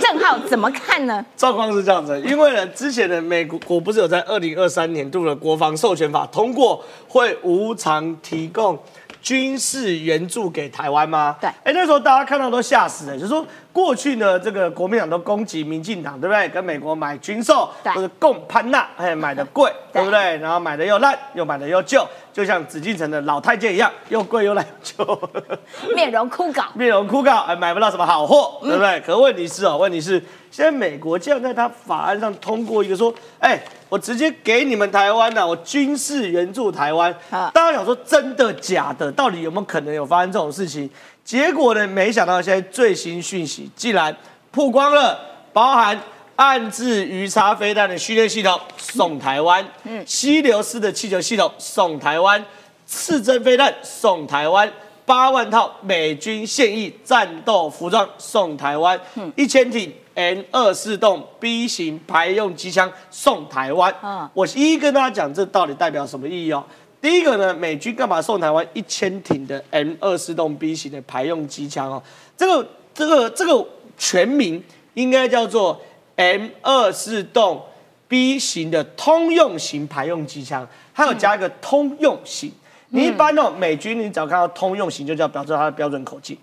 [0.00, 1.22] 正浩怎么看呢？
[1.36, 8.78] 状况是这样子，因为呢，之前的美国国不是有在二零二三年度的国防授权法通过，会无偿提供
[9.22, 11.36] 军事援助给台湾吗？
[11.40, 16.48] 对哎，那时候大家看到都吓死了，就是说过去呢，这个国民党都攻击民进党，对不对？
[16.50, 20.36] 跟美国买军售对或者共攀纳，哎，买的贵，对不对？
[20.36, 25.30] 然后买的又烂，又买的又旧，就像紫禁城的老太监一样，又贵又烂又旧。
[25.96, 29.00] 面容枯槁，面容枯槁，哎，买不到什么好货，对不对？
[29.00, 33.58] 可问题是哦，问题是现在美国竟然在他法案上通过一个说，哎，
[33.88, 37.10] 我直接给你们台湾呐、我军事援助台湾。
[37.30, 39.10] 啊大家想说真的假的？
[39.12, 40.90] 到底有没有可能有发生这种事情？
[41.24, 44.16] 结果呢，没想到现在最新讯息竟然
[44.50, 45.18] 曝光了，
[45.52, 46.00] 包含。
[46.34, 52.42] 暗制鱼叉飞弹的训练系统送台湾，嗯，溪流式的气球系统送台湾，
[52.86, 54.68] 刺针飞弹送台湾，
[55.04, 58.98] 八万套美军现役战斗服装送台湾，
[59.36, 63.94] 一千挺 N 二四栋 B 型排用机枪送台湾。
[64.02, 66.64] 嗯我一一跟大家讲，这到底代表什么意义哦？
[67.02, 72.00] 第一个呢，美军干嘛送台湾一千挺的 M 二四洞 B 型的排用机枪哦？
[72.36, 73.66] 这个这个这个
[73.98, 74.62] 全名
[74.94, 75.80] 应该叫做
[76.14, 77.60] M 二四洞
[78.06, 82.52] B 型的通用型排用机枪，它有加一个通用型。
[82.90, 86.38] 你一般哦，美军你只要看到通用型，就叫表示它的标准口径。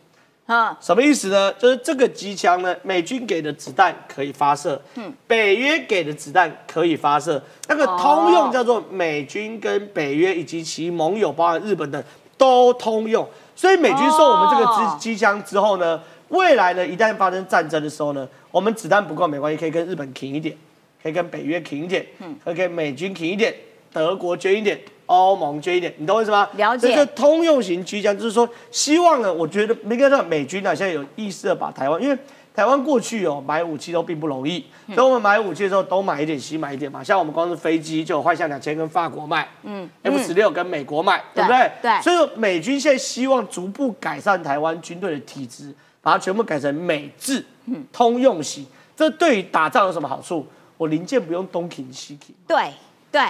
[0.49, 1.53] 啊，什么意思呢？
[1.59, 7.39] 就是这个机枪呢，美军给的子弹可以发射，嗯，北约给的子弹可以发射。
[7.67, 12.03] 那个通用叫做美军跟北约以及其盟友，包含日本等
[12.35, 13.29] 都通用。
[13.55, 20.57] 所以美军送我们这个哦机机枪之后呢，未来呢一旦发生战争的时候呢，我们子弹不够没关系，可以跟日本停一点，
[21.03, 23.53] 可以跟北约停一点，嗯，可以跟美军停一点，
[23.91, 24.79] 德国捐一点。
[25.11, 26.47] 欧盟捐一点，你懂我意思吗？
[26.53, 32.15] 了解这通用型机枪就是说，希望呢，我觉得应该让美军啊，现在有意识的把台湾，因为
[32.53, 37.03] 台湾过去哦买武器都并不容易，嗯所以我们买武器的时候都买一点，西买一点嘛。
[37.03, 41.91] 像我们光是飞机就有幻象两千跟法国卖，嗯嗯，F 十六跟美国买，对不对对？
[41.91, 45.73] 对所以美军现在希望逐步改善台湾军队的体制，
[46.03, 48.63] 把它全部改成美制，嗯通用型。
[48.95, 50.45] 这对于打仗有什么好处？
[50.77, 52.35] 我零件不用东挺西挺。
[52.45, 52.71] 对
[53.11, 53.21] 对，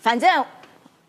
[0.00, 0.44] 反正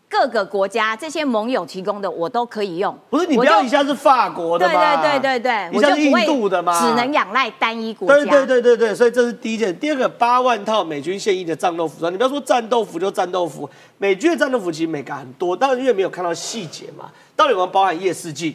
[0.08, 2.94] 各个国家这些盟友提供的我都可以用。
[3.08, 5.02] 不是你不要一下是法国的对嘛？
[5.02, 6.78] 对对对对，你像是印度的嘛？
[6.80, 8.14] 只能仰赖单一国家。
[8.14, 9.74] 对对对对对，所以这是第一件。
[9.78, 18.54] 第二个，八万套美军现役的战斗服装，你不要说战斗服就战斗服，美军的战斗服其实美感很多，但是因为没有看到细节嘛，到底有没有包含夜视镜？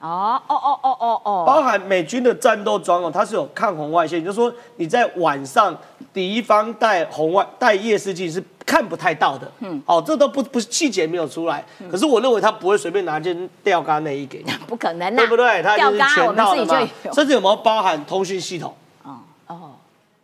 [0.00, 5.76] 哦哦哦哦哦哦，包含美军的战斗装哦，它是有抗红外线，也就是说你在晚上
[6.12, 9.50] 敌方带红外带夜视镜是看不太到的。
[9.60, 15.62] 嗯，哦，这都不不是细节没有出来，可是我认为他不会随便拿件吊杆内衣给你，不可能呐，对不对？
[15.62, 17.14] 它一定是全套的嘛自己就有。
[17.14, 18.74] 甚至有没有包含通讯系统？
[19.02, 19.70] 哦哦，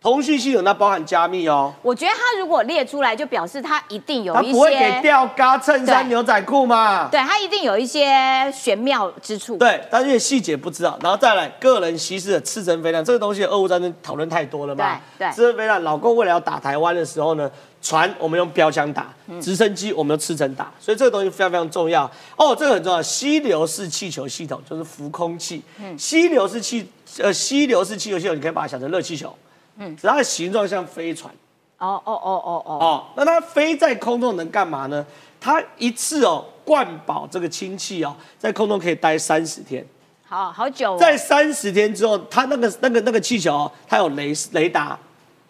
[0.00, 7.08] 通讯系统那包含加密哦，我觉得他如果列出来，就表示他一定有一它不会给些，吊嘎、衬衫、牛仔裤嘛。
[7.10, 8.06] 对他一定有一些
[8.54, 9.56] 玄妙之处。
[9.56, 15.00] 对，但是因为细节不知道，然后再来个人稀释的刺针飞弹，这个东西俄乌战争讨论太多了嘛。
[15.18, 17.50] 对对刺针飞弹，老公为了要打台湾的时候呢，
[17.80, 22.10] 船我们用标枪打，嗯直升机我们用刺针打，所以这个东西非常非常重要。
[22.36, 29.34] 哦，这个很重要，吸流式气球系统就是浮空气，嗯吸流式气呃吸流式气球系统，你可以把它想成热气球，
[29.76, 31.32] 嗯，它的形状像飞船。
[31.78, 35.06] 哦哦哦哦哦，哦，那它飞在空中能干嘛呢？
[35.40, 39.86] 它一次哦灌饱这个氢气哦，在空中可以待三十天。
[40.26, 40.98] 好好久、哦。
[40.98, 44.98] 在三十天之后，它那个那个那个气球哦，它有雷雷达，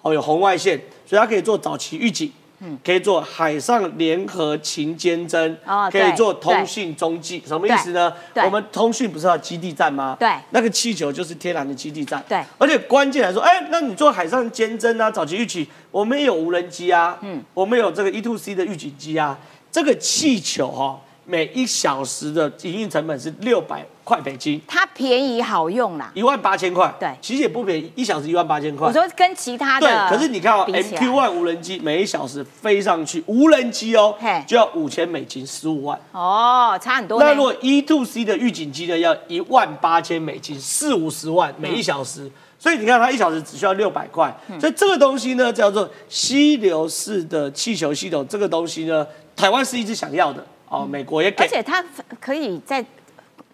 [0.08, 5.54] 哦有红外线，所以它可以做早期预警，嗯可以做海上联合勤监侦，
[5.90, 8.12] 可以做通讯中继，什么意思呢？
[8.44, 10.16] 我们通讯不是要基地站吗？
[10.18, 12.22] 对那个气球就是天然的基地站。
[12.28, 19.38] 对而且关键来说，哎，那你做海上监侦啊，早期预警，我们也有无人机啊，嗯，我们有这个 E to C 的预警机啊，
[19.70, 21.00] 这个气球哈、哦，
[21.30, 24.58] 每一小时的营运成本是六百块美金。
[24.66, 26.10] 它便宜好用啦。
[26.14, 28.88] 一万八千块，对其实也不便宜，一小时一万八千块。
[28.88, 36.00] 我说跟其他的对，可是你看哦比起来，MQ One 无人机每一小时飞上去，无人机哦嘿，就要五千美金，十五万。
[36.12, 37.20] 哦，差很多。
[37.20, 42.30] 那如果 E to C 的预警机呢，要一万八千美金，四五十万每一小时。
[42.58, 48.26] 所以你看，它一小时只需要六百块，嗯所以这个东西呢叫做吸流式的气球系统。
[48.26, 49.06] 这个东西呢，
[49.36, 51.48] 台湾是一直想要的哦，美国也给而。
[51.48, 51.84] 且它
[52.20, 52.84] 可以在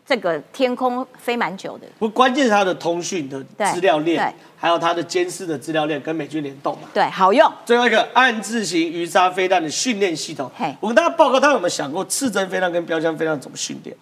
[0.06, 1.86] 这个天空飞蛮久的。
[1.98, 6.88] 不，关键是它的通讯的对资料链对，还有它的监视的资料链跟美军联动嘛。
[6.92, 7.50] 对，好用。
[7.64, 13.96] 最后一个暗自型鱼叉飞弹的训练系统嘿，我跟大家报告，大家有没有想过刺针飞弹跟标枪飞弹怎么训练？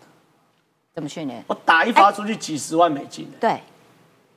[0.95, 1.43] 怎么训练？
[1.47, 3.59] 我打一发出去几十万美金，对，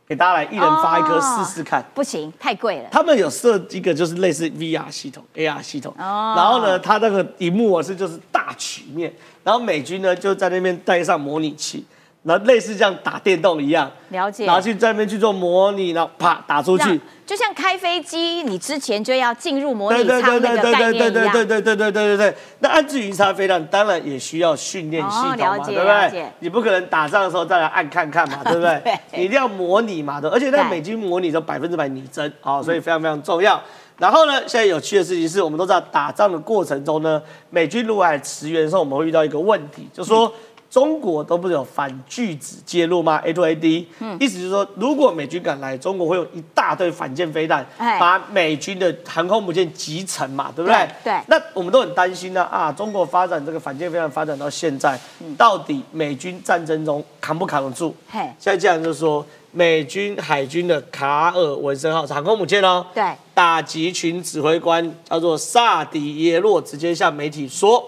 [0.08, 1.84] 给大家来一人发一颗哦试试看。
[1.94, 2.90] 不行，太贵了。
[2.92, 9.12] 他们有设一个就是类似 VR 系统、AR 系统，哦然后呢，它那个荧幕啊是就是大曲面，
[9.44, 11.86] 然后美军呢就在那边带上模拟器，
[12.26, 14.48] 然后类似这样打电动一样，了解。
[14.48, 17.00] 然后去在那边去做模拟，然后啪打出去。
[17.24, 21.34] 就像开飞机，你之前就要进入模对对拟舱对对对对对对对念一样。
[21.34, 22.36] 对对对对对对。
[22.60, 26.26] 那暗自鱼叉飞弹当然也需要训练系统嘛，对不对？
[26.40, 29.00] 你不可能打仗的时候再来按看看嘛，对不对对？
[29.20, 33.62] 你一定要模拟嘛的，而且那美军模拟都百分之百拟真，好，所以非常非常重要。
[33.98, 37.22] 然后呢，现在有趣的事情是我们都知道，打仗的过程中呢，
[37.52, 40.32] 美军如果来驰援的时候，我们会遇到一个问题，就是说。
[40.76, 50.86] 中国都不是有反拒止介入吗？A to A D，嗯、意思就是说，如果美军敢来，中国会有一大堆反舰飞弹，哎把美军的航空母舰击沉嘛，对不对？
[51.02, 55.00] 对对那我们都很担心呢啊中国发展这个反舰飞弹发展到现在，
[55.38, 57.96] 到底美军战争中扛不扛得住？
[58.10, 63.02] 嘿，现在这样就是说，美军海军的卡尔文森号是航空母舰哦，对，
[63.34, 67.82] 打击群指挥官叫做萨迪耶洛，直接向媒体说，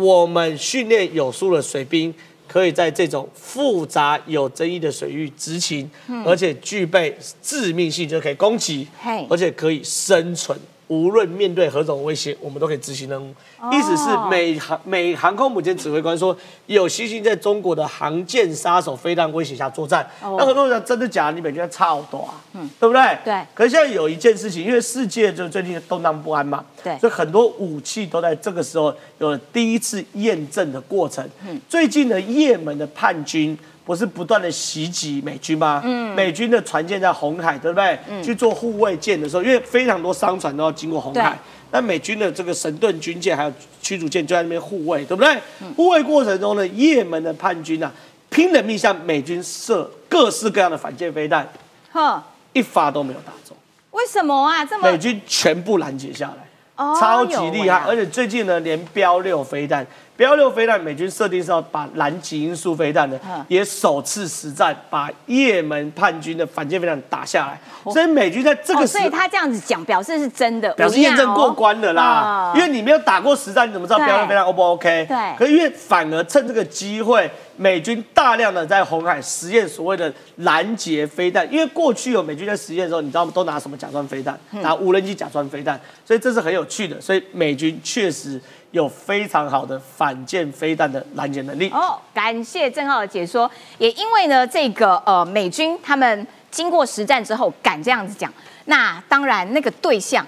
[0.00, 2.14] 我们训练有素的水兵。
[2.52, 5.88] 可以在这种复杂有争议的水域执勤，
[6.26, 10.58] 而且具备致命性，就可以攻击嘿，而且可以生存。
[10.90, 13.32] 无论面对何种威胁，我们都可以执行任务。
[13.60, 16.36] 哦意思是美航美航空母舰指挥官说，
[16.66, 20.04] 有信心在中国的航舰杀手飞弹威胁下作战。
[20.20, 21.36] 哦那很多人讲真的假的？
[21.36, 23.18] 你美军超多啊，嗯对不对？
[23.24, 31.24] 对可是现在有一件事情，因为世界就最近动荡不安嘛，对所以很多武器都在这个时候有了第一次验证的过程。
[31.48, 33.56] 嗯最近的也门的叛军
[33.90, 35.82] 不是不断的袭击美军吗？
[35.84, 37.98] 嗯，美军的船舰在红海，对不对？
[38.22, 41.36] 去做护卫舰的时候，因为非常多商船都要经过红海，
[41.72, 45.36] 那美军的这个神盾军舰还有驱逐舰就在那边护卫，对不对？
[45.76, 47.90] 护卫过程中呢，也门的叛军啊，
[48.28, 51.52] 拼了命向美军射各式各样的反舰飞弹，
[51.90, 52.22] 哼，
[52.52, 53.56] 一发都没有打中，
[53.90, 54.64] 为什么啊？
[54.64, 56.46] 这么美军全部拦截下来。
[56.76, 59.86] 哦超级厉害，有而且最近呢，连标六飞弹，
[60.20, 67.58] 标六飞弹美军设定是要把蓝极音速飞弹呢嗯，也首次实战把也门叛军的反舰飞弹打下来，
[67.90, 75.06] 所以美军在这个哦，时所以他这样子讲，表示是真的，表示验证过关了啦，哦因为你没有打过实战，你怎么知道对标六飞弹 O 不 OK？
[75.08, 75.16] 对。
[75.38, 84.60] 可是因为反而趁这个机会，美军大量的在红海实验所谓的拦截飞弹，因为过去有美军在实验的时候，你知道都拿什么假装飞弹，嗯。
[84.60, 88.38] 拿无人机假装飞弹，所以这是很有趣的，所以美军确实
[88.72, 91.68] 有非常好的反舰飞弹的拦截能力。
[91.70, 93.50] 哦，感谢郑浩的解说。
[93.78, 98.32] 也因为呢，这个呃美军他们经过实战之后敢这样子讲，
[98.66, 100.26] 那当然那个对象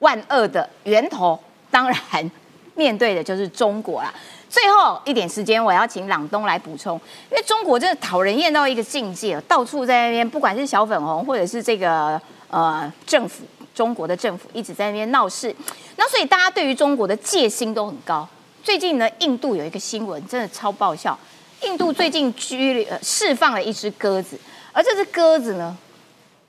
[0.00, 1.38] 万恶的源头，
[1.70, 2.30] 当然
[2.74, 4.12] 面对的就是中国啦。
[4.48, 6.98] 最后一点时间，我要请朗东来补充，
[7.30, 13.44] 因为中国真的讨人厌到一个境界，到处在那边，不管是小粉红或者是这个呃政府，
[13.76, 15.54] 中国的政府一直在那边闹事，
[15.96, 18.26] 那所以大家对于中国的戒心都很高。
[18.64, 21.16] 最近呢，印度有一个新闻真的超爆笑，
[21.62, 24.40] 印度最近拘释放了一只鸽子，
[24.72, 25.76] 而这只鸽子呢，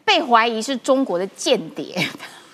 [0.06, 2.08] 被怀疑是中国的间谍。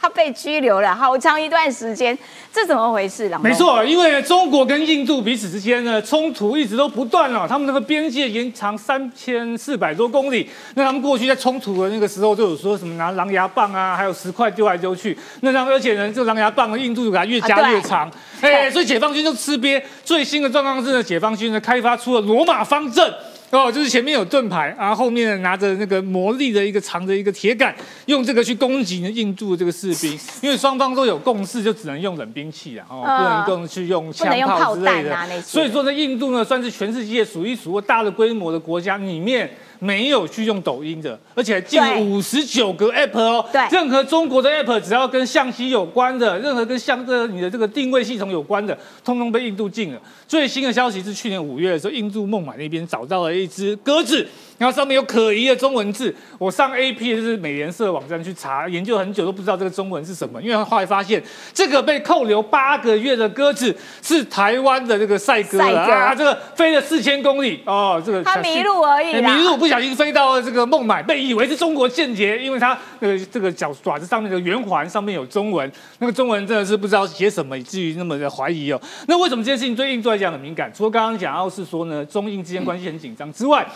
[0.04, 2.18] 他被拘留了好长一段时间，
[2.51, 3.30] 这怎么回事？
[3.30, 10.49] 郎没错，因为中国跟印度彼此之间呢冲突一直都不断了，他们那个边界延长三千四百多公里。
[10.76, 15.18] 那他们过去在冲突的那个时候，就有说什么拿狼牙棒啊，还有石块丢来丢去。
[15.39, 19.82] 那然而且呢，这狼牙棒印度就给它越加越长，哎，所以解放军就吃瘪。
[20.04, 23.10] 最新的状况是呢，解放军呢开发出了罗马方阵。
[23.54, 27.74] 哦，就是前面有盾牌，然后后面拿着那个魔力的一个长的一个铁杆，
[28.08, 30.20] 用这个去攻击印度的这个士兵。
[30.41, 35.41] 因为双方都有共识，就只能用冷兵器啊，哦，不能够去用枪炮之类的。
[35.43, 39.49] 所以说呢，印度呢算是全世界数一数二大的规模的国家里面。
[39.80, 43.46] 没有去用抖音的，而且进五十九个 app 哦。
[43.52, 50.02] 对，任何中国的 app 只要跟相机有关的，任何跟相这你的这个定位系统有关的，通通被印度禁了。
[50.28, 54.28] 最新的消息是，去年五月的时候，印度孟买那边找到了一只鸽子。
[54.58, 61.22] 然后上面有可疑的中文字，我上 A P 就是美联社网站去查，研究很久都不知道这个中文是什么，因为后来发现
[61.54, 78.80] 这个被扣留八个月的鸽子是台湾的这个赛鸽啊，这个飞了四千公里哦，这个他迷路而已，迷路不小心飞到了这个孟买，被以为是中国间谍，因为他那个这个脚爪子上面的圆环上面有中文，那个中文真的是不知道写什么，以至于那么的怀疑哦。
[79.08, 80.72] 那为什么这件事情对印度来讲很敏感？
[80.74, 83.68] 除了刚刚讲到是说呢，中印之间关系很紧张之外。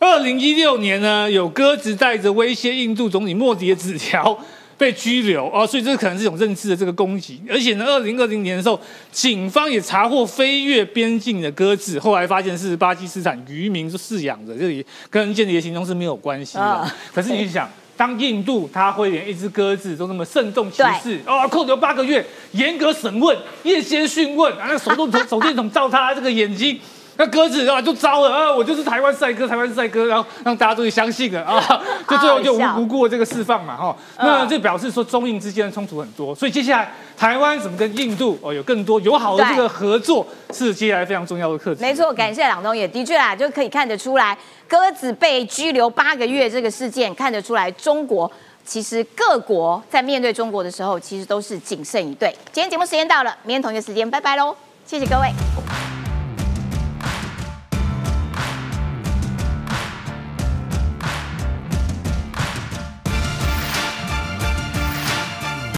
[0.00, 4.36] 二零一六年呢，有鸽子带着威胁印度总理莫迪的纸条
[4.78, 7.38] 被拘留哦，所以这可能是一种认知的这个攻击。
[7.50, 8.80] 而且呢，二零二零年的时候，
[9.12, 16.90] 警方也查获飞越边境的鸽子，后来发现是巴基斯坦渔民饲养的，这里跟间谍行动是没有关系的。
[17.12, 26.80] 可是你想，当印度他会连一只鸽子都那么慎重其事哦，扣留八个月，严格审问，夜间讯问，啊，那手动 手电筒照他这个眼睛。
[27.20, 31.60] 那鸽子啊就糟了啊，我就是台湾帅哥，台湾帅哥，然后让大家都相信了啊，
[32.08, 33.94] 就最后就无无辜的这个释放嘛哈。
[34.16, 41.82] 那这表示说中印之间的冲突很多，所以接下来台湾怎么跟印度哦有更多友好的这个合作，是接下来非常重要的课题。
[41.82, 48.32] 没错，感谢朗东也的确啊，就可以看得出来，鸽子被拘留八个月这个事件，看得出来中国
[48.64, 52.34] 其实各国在面对中国的时候，其实都是谨慎以对。
[52.50, 54.56] 今天节目时间到了，明天同一个时间，拜拜喽，
[54.86, 55.28] 谢谢各位。